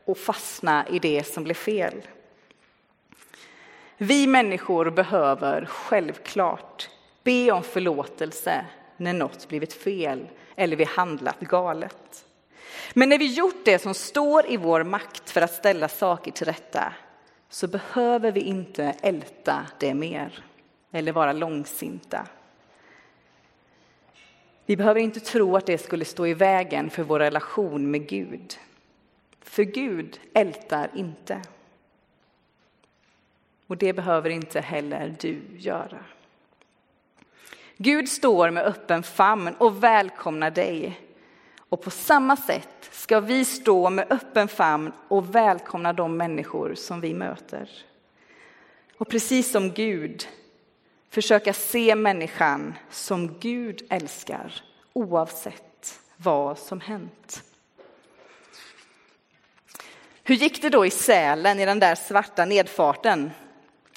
och 0.06 0.18
fastna 0.18 0.88
i 0.88 1.00
det 1.00 1.24
som 1.24 1.44
blev 1.44 1.54
fel. 1.54 2.08
Vi 3.98 4.28
människor 4.28 4.90
behöver 4.90 5.66
självklart 5.66 6.90
be 7.24 7.52
om 7.52 7.64
förlåtelse 7.64 8.66
när 8.98 9.14
något 9.14 9.48
blivit 9.48 9.74
fel 9.74 10.28
eller 10.56 10.76
vi 10.76 10.84
handlat 10.84 11.40
galet. 11.40 12.26
Men 12.94 13.10
när 13.10 13.18
vi 13.18 13.34
gjort 13.34 13.66
det 13.66 13.80
som 13.80 13.94
står 13.94 14.52
i 14.52 14.58
vår 14.58 14.84
makt 14.84 15.30
för 15.30 15.42
att 15.42 15.54
ställa 15.54 15.88
saker 15.88 16.32
till 16.32 16.46
rätta 16.46 16.94
så 17.50 17.68
behöver 17.68 18.32
vi 18.32 18.42
inte 18.42 18.96
älta 19.02 19.66
det 19.80 19.94
mer 19.94 20.44
eller 20.92 21.12
vara 21.12 21.34
långsinta. 21.34 22.28
Vi 24.72 24.78
behöver 24.78 25.00
inte 25.00 25.20
tro 25.20 25.58
att 25.58 25.66
det 25.66 25.78
skulle 25.78 26.06
stå 26.06 26.28
i 26.28 26.34
vägen 26.34 26.90
för 26.90 27.04
vår 27.04 27.20
relation 27.20 27.92
med 27.92 28.08
Gud. 28.08 28.58
För 29.42 29.64
Gud 29.64 30.20
ältar 30.34 30.90
inte. 30.96 31.42
Och 33.68 33.78
det 33.78 33.94
behöver 33.94 34.30
inte 34.30 34.62
heller 34.62 35.16
du 35.20 35.42
göra. 35.58 35.98
Gud 37.78 38.10
står 38.10 38.52
med 38.52 38.66
öppen 38.66 39.04
famn 39.04 39.56
och 39.58 39.84
välkomnar 39.84 40.52
dig. 40.52 41.00
Och 41.58 41.82
på 41.82 41.90
samma 41.90 42.38
sätt 42.38 42.90
ska 42.92 43.20
vi 43.20 43.46
stå 43.46 43.90
med 43.90 44.08
öppen 44.10 44.48
famn 44.48 44.92
och 45.08 45.36
välkomna 45.36 45.94
de 45.94 46.18
människor 46.18 46.76
som 46.76 47.02
vi 47.02 47.14
möter. 47.14 47.70
Och 48.98 49.10
precis 49.10 49.52
som 49.52 49.72
Gud 49.72 50.28
försöka 51.12 51.54
se 51.54 51.96
människan 51.96 52.74
som 52.90 53.40
Gud 53.40 53.82
älskar 53.90 54.54
oavsett 54.94 56.00
vad 56.18 56.58
som 56.58 56.82
hänt. 56.82 57.44
Hur 60.24 60.36
gick 60.36 60.62
det 60.62 60.70
då 60.70 60.86
i 60.86 60.90
Sälen 60.90 61.60
i 61.60 61.66
den 61.66 61.80
där 61.80 61.96
svarta 61.96 62.46
nedfarten? 62.46 63.32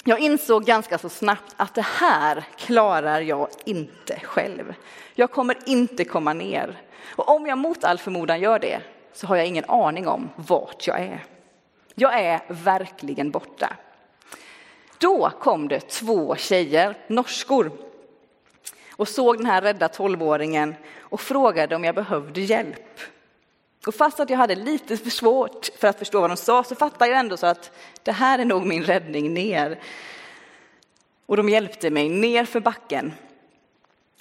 Jag 0.03 0.19
insåg 0.19 0.65
ganska 0.65 0.97
så 0.97 1.09
snabbt 1.09 1.53
att 1.57 1.75
det 1.75 1.85
här 1.85 2.43
klarar 2.57 3.21
jag 3.21 3.49
inte 3.65 4.19
själv. 4.19 4.73
Jag 5.13 5.31
kommer 5.31 5.57
inte 5.65 6.05
komma 6.05 6.33
ner. 6.33 6.81
Och 7.15 7.29
om 7.29 7.45
jag 7.45 7.57
mot 7.57 7.83
all 7.83 7.97
förmodan 7.97 8.39
gör 8.39 8.59
det 8.59 8.81
så 9.13 9.27
har 9.27 9.35
jag 9.35 9.47
ingen 9.47 9.65
aning 9.65 10.07
om 10.07 10.29
vart 10.35 10.87
jag 10.87 10.99
är. 10.99 11.25
Jag 11.95 12.19
är 12.19 12.41
verkligen 12.47 13.31
borta. 13.31 13.77
Då 14.97 15.29
kom 15.29 15.67
det 15.67 15.79
två 15.79 16.35
tjejer, 16.35 16.97
norskor, 17.07 17.71
och 18.91 19.07
såg 19.07 19.37
den 19.37 19.45
här 19.45 19.61
rädda 19.61 19.87
tolvåringen 19.87 20.75
och 20.99 21.21
frågade 21.21 21.75
om 21.75 21.83
jag 21.83 21.95
behövde 21.95 22.41
hjälp. 22.41 22.99
Och 23.87 23.95
fast 23.95 24.19
att 24.19 24.29
jag 24.29 24.37
hade 24.37 24.55
lite 24.55 24.97
för 24.97 25.09
svårt 25.09 25.69
för 25.79 25.87
att 25.87 25.99
förstå 25.99 26.21
vad 26.21 26.29
de 26.29 26.37
sa 26.37 26.63
så 26.63 26.75
fattade 26.75 27.11
jag 27.11 27.19
ändå 27.19 27.37
så 27.37 27.45
att 27.45 27.71
det 28.03 28.11
här 28.11 28.39
är 28.39 28.45
nog 28.45 28.65
min 28.65 28.83
räddning 28.83 29.33
ner. 29.33 29.79
Och 31.25 31.37
de 31.37 31.49
hjälpte 31.49 31.89
mig 31.89 32.09
ner 32.09 32.45
för 32.45 32.59
backen. 32.59 33.13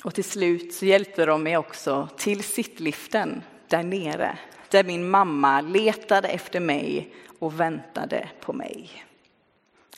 Och 0.04 0.14
till 0.14 0.24
slut 0.24 0.74
så 0.74 0.86
hjälpte 0.86 1.26
de 1.26 1.42
mig 1.42 1.56
också 1.56 2.08
till 2.16 2.44
sittliften 2.44 3.42
där 3.68 3.82
nere, 3.82 4.38
där 4.68 4.84
min 4.84 5.10
mamma 5.10 5.60
letade 5.60 6.28
efter 6.28 6.60
mig 6.60 7.14
och 7.38 7.60
väntade 7.60 8.28
på 8.40 8.52
mig. 8.52 9.04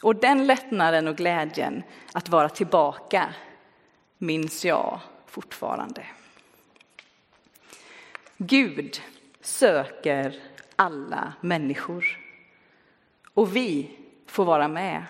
Och 0.02 0.16
den 0.16 0.46
lättnaden 0.46 1.08
och 1.08 1.16
glädjen 1.16 1.82
att 2.12 2.28
vara 2.28 2.48
tillbaka 2.48 3.34
minns 4.18 4.64
jag 4.64 5.00
fortfarande. 5.26 6.06
Gud 8.36 9.00
söker 9.40 10.42
alla 10.76 11.32
människor 11.40 12.18
och 13.34 13.56
vi 13.56 13.90
får 14.26 14.44
vara 14.44 14.68
med. 14.68 15.02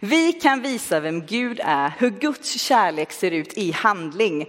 Vi 0.00 0.32
kan 0.32 0.62
visa 0.62 1.00
vem 1.00 1.26
Gud 1.26 1.60
är, 1.64 1.92
hur 1.98 2.10
Guds 2.10 2.60
kärlek 2.60 3.12
ser 3.12 3.30
ut 3.30 3.58
i 3.58 3.72
handling 3.72 4.46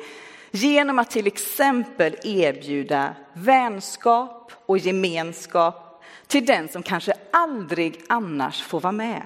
genom 0.51 0.99
att 0.99 1.11
till 1.11 1.27
exempel 1.27 2.15
erbjuda 2.23 3.15
vänskap 3.33 4.51
och 4.65 4.77
gemenskap 4.77 5.82
till 6.27 6.45
den 6.45 6.67
som 6.67 6.83
kanske 6.83 7.13
aldrig 7.31 8.03
annars 8.09 8.61
får 8.61 8.79
vara 8.79 8.91
med. 8.91 9.21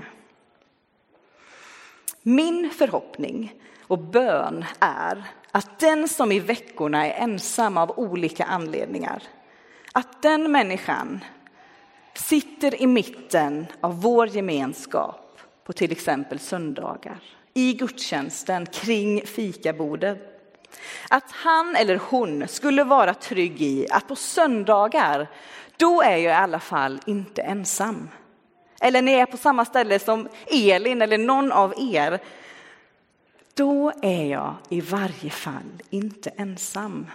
Min 2.21 2.69
förhoppning 2.69 3.53
och 3.81 3.99
bön 3.99 4.65
är 4.79 5.23
att 5.51 5.79
den 5.79 6.07
som 6.07 6.31
i 6.31 6.39
veckorna 6.39 7.07
är 7.07 7.23
ensam 7.23 7.77
av 7.77 7.99
olika 7.99 8.45
anledningar, 8.45 9.23
att 9.91 10.21
den 10.21 10.51
människan 10.51 11.23
sitter 12.13 12.81
i 12.81 12.88
mitten 12.88 13.65
av 13.81 14.01
vår 14.01 14.27
gemenskap 14.27 15.39
på 15.63 15.73
till 15.73 15.91
exempel 15.91 16.39
söndagar, 16.39 17.19
i 17.53 17.73
gudstjänsten 17.73 18.65
kring 18.65 19.25
fikabordet. 19.25 20.33
Att 21.10 21.31
han 21.31 21.75
eller 21.75 22.01
hon 22.10 22.47
skulle 22.47 22.83
vara 22.83 23.13
trygg 23.13 23.62
i 23.62 23.88
att 23.91 24.07
på 24.07 24.15
söndagar, 24.15 25.27
då 25.77 26.01
är 26.01 26.17
jag 26.17 26.21
i 26.21 26.27
alla 26.27 26.59
fall 26.59 26.99
inte 27.05 27.41
ensam. 27.41 28.09
Eller 28.81 29.01
när 29.01 29.11
jag 29.11 29.21
är 29.21 29.25
på 29.25 29.37
samma 29.37 29.65
ställe 29.65 29.99
som 29.99 30.27
Elin 30.47 31.01
eller 31.01 31.17
någon 31.17 31.51
av 31.51 31.73
er, 31.77 32.19
då 33.53 33.91
är 34.01 34.25
jag 34.25 34.55
i 34.69 34.81
varje 34.81 35.29
fall 35.29 35.83
inte 35.89 36.29
ensam. 36.29 37.07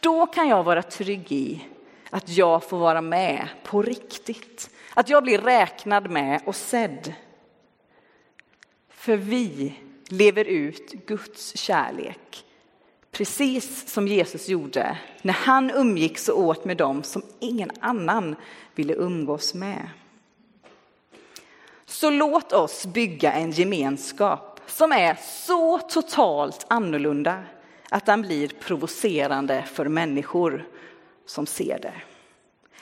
Då 0.00 0.26
kan 0.26 0.48
jag 0.48 0.62
vara 0.62 0.82
trygg 0.82 1.32
i 1.32 1.64
att 2.10 2.28
jag 2.28 2.64
får 2.64 2.78
vara 2.78 3.00
med 3.00 3.48
på 3.64 3.82
riktigt. 3.82 4.70
Att 4.94 5.08
jag 5.08 5.22
blir 5.22 5.38
räknad 5.38 6.10
med 6.10 6.42
och 6.44 6.56
sedd. 6.56 7.14
För 8.88 9.16
vi 9.16 9.74
lever 10.08 10.44
ut 10.44 10.92
Guds 10.92 11.56
kärlek. 11.56 12.44
Precis 13.12 13.88
som 13.88 14.08
Jesus 14.08 14.48
gjorde 14.48 14.98
när 15.22 15.32
han 15.32 15.70
umgicks 15.70 16.28
och 16.28 16.40
åt 16.40 16.64
med 16.64 16.76
dem 16.76 17.02
som 17.02 17.22
ingen 17.40 17.70
annan 17.80 18.36
ville 18.74 18.94
umgås 18.94 19.54
med. 19.54 19.88
Så 21.86 22.10
låt 22.10 22.52
oss 22.52 22.86
bygga 22.86 23.32
en 23.32 23.50
gemenskap 23.50 24.60
som 24.66 24.92
är 24.92 25.18
så 25.46 25.78
totalt 25.78 26.66
annorlunda 26.68 27.42
att 27.88 28.06
den 28.06 28.22
blir 28.22 28.48
provocerande 28.48 29.62
för 29.62 29.84
människor 29.84 30.68
som 31.26 31.46
ser 31.46 31.78
det. 31.78 31.94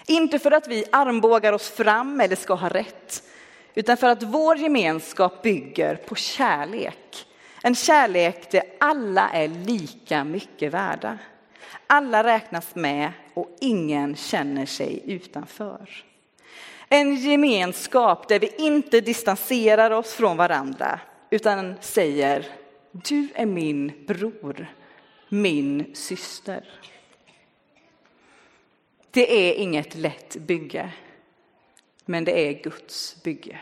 Inte 0.06 0.38
för 0.38 0.50
att 0.50 0.68
vi 0.68 0.84
armbågar 0.92 1.52
oss 1.52 1.68
fram 1.70 2.20
eller 2.20 2.36
ska 2.36 2.54
ha 2.54 2.68
rätt, 2.68 3.22
utan 3.74 3.96
för 3.96 4.06
att 4.06 4.22
vår 4.22 4.56
gemenskap 4.56 5.42
bygger 5.42 5.96
på 5.96 6.14
kärlek. 6.14 7.26
En 7.62 7.74
kärlek 7.74 8.50
där 8.50 8.62
alla 8.80 9.30
är 9.30 9.48
lika 9.48 10.24
mycket 10.24 10.72
värda. 10.72 11.18
Alla 11.86 12.24
räknas 12.24 12.74
med 12.74 13.12
och 13.34 13.56
ingen 13.60 14.16
känner 14.16 14.66
sig 14.66 15.02
utanför. 15.06 16.04
En 16.88 17.16
gemenskap 17.16 18.28
där 18.28 18.38
vi 18.38 18.54
inte 18.58 19.00
distanserar 19.00 19.90
oss 19.90 20.14
från 20.14 20.36
varandra 20.36 21.00
utan 21.30 21.74
säger 21.80 22.46
du 22.92 23.28
är 23.34 23.46
min 23.46 24.04
bror, 24.06 24.66
min 25.28 25.94
syster. 25.94 26.68
Det 29.10 29.50
är 29.50 29.54
inget 29.54 29.94
lätt 29.94 30.36
bygge, 30.36 30.92
men 32.04 32.24
det 32.24 32.48
är 32.48 32.62
Guds 32.62 33.22
bygge. 33.22 33.60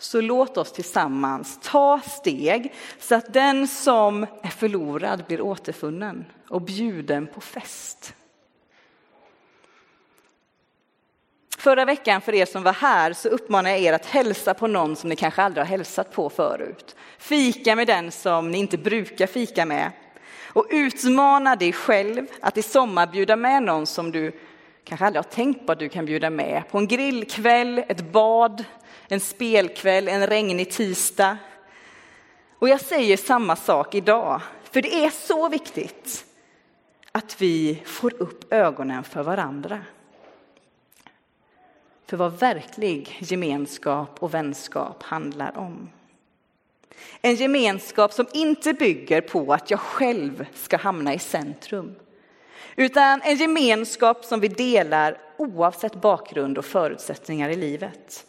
Så 0.00 0.20
låt 0.20 0.56
oss 0.56 0.72
tillsammans 0.72 1.58
ta 1.62 2.00
steg 2.00 2.74
så 2.98 3.14
att 3.14 3.32
den 3.32 3.68
som 3.68 4.22
är 4.42 4.48
förlorad 4.48 5.24
blir 5.26 5.40
återfunnen 5.40 6.24
och 6.48 6.62
bjuden 6.62 7.26
på 7.26 7.40
fest. 7.40 8.14
Förra 11.58 11.84
veckan, 11.84 12.20
för 12.20 12.34
er 12.34 12.46
som 12.46 12.62
var 12.62 12.72
här, 12.72 13.12
så 13.12 13.28
uppmanar 13.28 13.70
jag 13.70 13.78
er 13.78 13.92
att 13.92 14.06
hälsa 14.06 14.54
på 14.54 14.66
någon 14.66 14.96
som 14.96 15.08
ni 15.08 15.16
kanske 15.16 15.42
aldrig 15.42 15.64
har 15.66 15.70
hälsat 15.70 16.12
på 16.12 16.30
förut. 16.30 16.96
Fika 17.18 17.76
med 17.76 17.86
den 17.86 18.10
som 18.10 18.50
ni 18.50 18.58
inte 18.58 18.78
brukar 18.78 19.26
fika 19.26 19.66
med. 19.66 19.90
Och 20.52 20.66
utmana 20.70 21.56
dig 21.56 21.72
själv 21.72 22.26
att 22.40 22.58
i 22.58 22.62
sommar 22.62 23.06
bjuda 23.06 23.36
med 23.36 23.62
någon 23.62 23.86
som 23.86 24.12
du 24.12 24.32
kanske 24.84 25.06
aldrig 25.06 25.24
har 25.24 25.30
tänkt 25.30 25.66
på 25.66 25.72
att 25.72 25.78
du 25.78 25.88
kan 25.88 26.06
bjuda 26.06 26.30
med 26.30 26.62
på 26.70 26.78
en 26.78 26.86
grillkväll, 26.86 27.78
ett 27.88 28.12
bad, 28.12 28.64
en 29.12 29.20
spelkväll, 29.20 30.08
en 30.08 30.26
regnig 30.26 30.70
tisdag. 30.70 31.36
Och 32.58 32.68
jag 32.68 32.80
säger 32.80 33.16
samma 33.16 33.56
sak 33.56 33.94
idag, 33.94 34.40
för 34.70 34.82
det 34.82 35.04
är 35.04 35.10
så 35.10 35.48
viktigt 35.48 36.24
att 37.12 37.40
vi 37.40 37.82
får 37.84 38.22
upp 38.22 38.52
ögonen 38.52 39.04
för 39.04 39.22
varandra. 39.22 39.80
För 42.06 42.16
vad 42.16 42.38
verklig 42.38 43.18
gemenskap 43.20 44.22
och 44.22 44.34
vänskap 44.34 45.02
handlar 45.02 45.58
om. 45.58 45.90
En 47.20 47.34
gemenskap 47.34 48.12
som 48.12 48.26
inte 48.32 48.72
bygger 48.72 49.20
på 49.20 49.52
att 49.52 49.70
jag 49.70 49.80
själv 49.80 50.46
ska 50.54 50.76
hamna 50.76 51.14
i 51.14 51.18
centrum. 51.18 51.94
Utan 52.76 53.20
en 53.22 53.36
gemenskap 53.36 54.24
som 54.24 54.40
vi 54.40 54.48
delar 54.48 55.18
oavsett 55.36 55.94
bakgrund 55.94 56.58
och 56.58 56.64
förutsättningar 56.64 57.48
i 57.48 57.56
livet. 57.56 58.26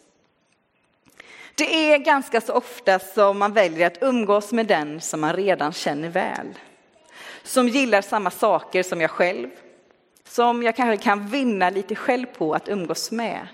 Det 1.62 1.94
är 1.94 1.98
ganska 1.98 2.42
så 2.42 2.54
ofta 2.54 3.00
som 3.00 3.40
man 3.40 3.54
väljer 3.54 3.88
att 3.88 4.04
umgås 4.04 4.52
med 4.52 4.68
den 4.68 5.02
som 5.02 5.22
man 5.22 5.34
redan 5.34 5.72
känner 5.72 6.10
väl. 6.10 6.48
Som 7.44 7.68
gillar 7.68 8.02
samma 8.02 8.32
saker 8.32 8.84
som 8.84 9.02
jag 9.02 9.12
själv. 9.12 9.50
Som 10.28 10.64
jag 10.64 10.76
kanske 10.76 11.04
kan 11.04 11.28
vinna 11.28 11.70
lite 11.70 11.96
själv 11.96 12.26
på 12.26 12.54
att 12.54 12.70
umgås 12.70 13.12
med 13.12 13.48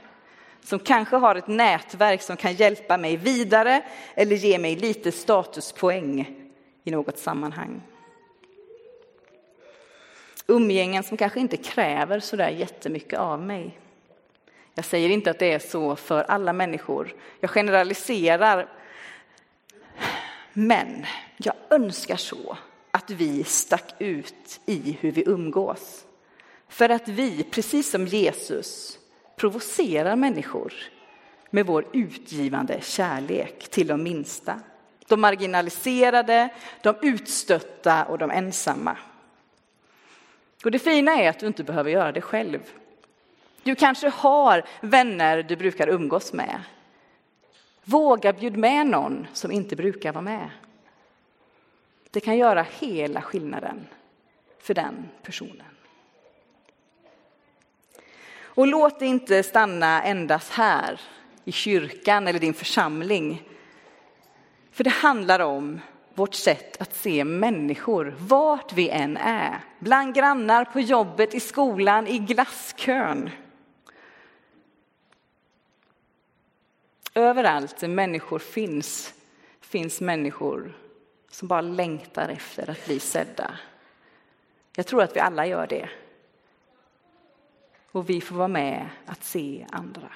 som 0.63 0.79
kanske 0.79 1.15
har 1.15 1.35
ett 1.35 1.47
nätverk 1.47 2.21
som 2.21 2.37
kan 2.37 2.53
hjälpa 2.53 2.97
mig 2.97 3.17
vidare 3.17 3.81
eller 4.15 4.35
ge 4.35 4.59
mig 4.59 4.75
lite 4.75 5.11
statuspoäng 5.11 6.35
i 6.83 6.91
något 6.91 7.17
sammanhang. 7.17 7.81
Umgängen 10.47 11.03
som 11.03 11.17
kanske 11.17 11.39
inte 11.39 11.57
kräver 11.57 12.19
så 12.19 12.35
där 12.35 12.49
jättemycket 12.49 13.19
av 13.19 13.41
mig. 13.41 13.77
Jag 14.77 14.85
säger 14.85 15.09
inte 15.09 15.31
att 15.31 15.39
det 15.39 15.53
är 15.53 15.59
så 15.59 15.95
för 15.95 16.23
alla 16.23 16.53
människor. 16.53 17.15
Jag 17.39 17.49
generaliserar. 17.49 18.69
Men 20.53 21.05
jag 21.37 21.53
önskar 21.69 22.15
så 22.15 22.57
att 22.91 23.09
vi 23.09 23.43
stack 23.43 23.93
ut 23.99 24.59
i 24.65 24.97
hur 24.99 25.11
vi 25.11 25.23
umgås. 25.27 26.05
För 26.67 26.89
att 26.89 27.07
vi, 27.07 27.43
precis 27.43 27.89
som 27.91 28.07
Jesus, 28.07 28.99
provocerar 29.35 30.15
människor 30.15 30.73
med 31.49 31.65
vår 31.65 31.85
utgivande 31.93 32.81
kärlek 32.81 33.69
till 33.69 33.87
de 33.87 34.03
minsta. 34.03 34.59
De 35.07 35.21
marginaliserade, 35.21 36.49
de 36.83 36.95
utstötta 37.01 38.05
och 38.05 38.17
de 38.17 38.31
ensamma. 38.31 38.97
Och 40.63 40.71
det 40.71 40.79
fina 40.79 41.11
är 41.11 41.29
att 41.29 41.39
du 41.39 41.47
inte 41.47 41.63
behöver 41.63 41.91
göra 41.91 42.11
det 42.11 42.21
själv. 42.21 42.59
Du 43.67 43.75
kanske 43.75 44.09
har 44.09 44.63
vänner 44.81 45.43
du 45.43 45.55
brukar 45.55 45.87
umgås 45.87 46.33
med. 46.33 46.61
Våga 47.83 48.33
bjud 48.33 48.57
med 48.57 48.87
någon 48.87 49.27
som 49.33 49.51
inte 49.51 49.75
brukar 49.75 50.11
vara 50.11 50.21
med. 50.21 50.49
Det 52.11 52.19
kan 52.19 52.37
göra 52.37 52.65
hela 52.79 53.21
skillnaden 53.21 53.87
för 54.59 54.73
den 54.73 55.09
personen. 55.23 55.67
Och 58.41 58.67
låt 58.67 58.99
det 58.99 59.05
inte 59.05 59.43
stanna 59.43 60.03
endast 60.03 60.51
här 60.51 61.01
i 61.43 61.51
kyrkan 61.51 62.27
eller 62.27 62.39
din 62.39 62.53
församling. 62.53 63.43
För 64.71 64.83
det 64.83 64.89
handlar 64.89 65.39
om 65.39 65.79
vårt 66.13 66.33
sätt 66.33 66.81
att 66.81 66.95
se 66.95 67.23
människor, 67.23 68.15
vart 68.19 68.73
vi 68.73 68.89
än 68.89 69.17
är. 69.17 69.59
Bland 69.79 70.15
grannar, 70.15 70.65
på 70.65 70.79
jobbet, 70.79 71.33
i 71.33 71.39
skolan, 71.39 72.07
i 72.07 72.17
glasskön. 72.17 73.29
Överallt 77.17 77.77
där 77.77 77.87
människor 77.87 78.39
finns, 78.39 79.13
finns 79.61 80.01
människor 80.01 80.77
som 81.29 81.47
bara 81.47 81.61
längtar 81.61 82.29
efter 82.29 82.69
att 82.69 82.85
bli 82.85 82.99
sedda. 82.99 83.59
Jag 84.75 84.87
tror 84.87 85.03
att 85.03 85.15
vi 85.15 85.19
alla 85.19 85.45
gör 85.45 85.67
det 85.67 85.89
och 87.91 88.09
vi 88.09 88.21
får 88.21 88.35
vara 88.35 88.47
med 88.47 88.89
att 89.05 89.23
se 89.23 89.67
andra. 89.71 90.11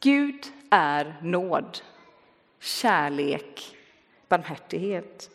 Gud 0.00 0.46
är 0.70 1.16
nåd, 1.22 1.80
kärlek, 2.60 3.76
barmhärtighet. 4.28 5.30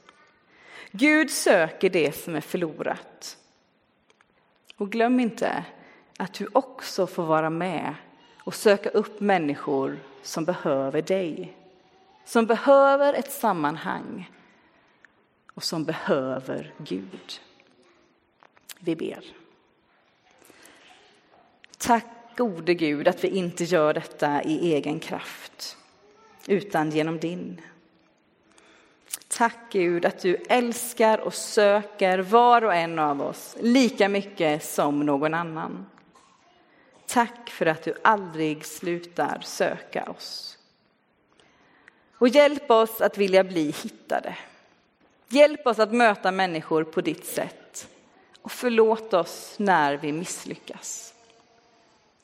Gud 0.91 1.31
söker 1.31 1.89
det 1.89 2.15
som 2.15 2.35
är 2.35 2.41
förlorat. 2.41 3.37
Och 4.75 4.91
glöm 4.91 5.19
inte 5.19 5.65
att 6.17 6.33
du 6.33 6.47
också 6.53 7.07
får 7.07 7.23
vara 7.23 7.49
med 7.49 7.95
och 8.43 8.55
söka 8.55 8.89
upp 8.89 9.19
människor 9.19 9.99
som 10.21 10.45
behöver 10.45 11.01
dig. 11.01 11.55
Som 12.25 12.45
behöver 12.45 13.13
ett 13.13 13.31
sammanhang 13.31 14.31
och 15.53 15.63
som 15.63 15.83
behöver 15.83 16.73
Gud. 16.77 17.41
Vi 18.79 18.95
ber. 18.95 19.23
Tack 21.77 22.05
gode 22.37 22.73
Gud 22.73 23.07
att 23.07 23.23
vi 23.23 23.27
inte 23.27 23.63
gör 23.63 23.93
detta 23.93 24.43
i 24.43 24.73
egen 24.73 24.99
kraft, 24.99 25.77
utan 26.47 26.89
genom 26.89 27.19
din. 27.19 27.61
Tack 29.27 29.57
Gud 29.71 30.05
att 30.05 30.19
du 30.19 30.35
älskar 30.35 31.17
och 31.17 31.33
söker 31.33 32.19
var 32.19 32.63
och 32.63 32.75
en 32.75 32.99
av 32.99 33.21
oss 33.21 33.57
lika 33.61 34.09
mycket 34.09 34.63
som 34.63 34.99
någon 34.99 35.33
annan. 35.33 35.85
Tack 37.09 37.49
för 37.49 37.65
att 37.65 37.83
du 37.83 37.93
aldrig 38.01 38.65
slutar 38.65 39.39
söka 39.39 40.03
oss. 40.03 40.57
Och 42.13 42.27
hjälp 42.27 42.71
oss 42.71 43.01
att 43.01 43.17
vilja 43.17 43.43
bli 43.43 43.71
hittade. 43.71 44.37
Hjälp 45.29 45.67
oss 45.67 45.79
att 45.79 45.93
möta 45.93 46.31
människor 46.31 46.83
på 46.83 47.01
ditt 47.01 47.25
sätt. 47.25 47.89
Och 48.41 48.51
förlåt 48.51 49.13
oss 49.13 49.55
när 49.57 49.97
vi 49.97 50.11
misslyckas. 50.11 51.13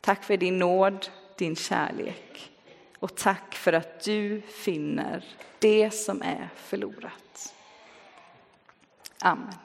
Tack 0.02 0.24
för 0.24 0.38
din 0.38 0.58
nåd, 0.58 1.08
din 1.38 1.56
kärlek. 1.56 2.52
Och 3.00 3.15
tack 3.15 3.56
för 3.56 3.74
att 3.74 4.04
du 4.04 4.41
finner 4.41 5.26
det 5.60 5.91
som 5.91 6.21
är 6.21 6.50
förlorat. 6.56 7.54
Amen. 9.19 9.64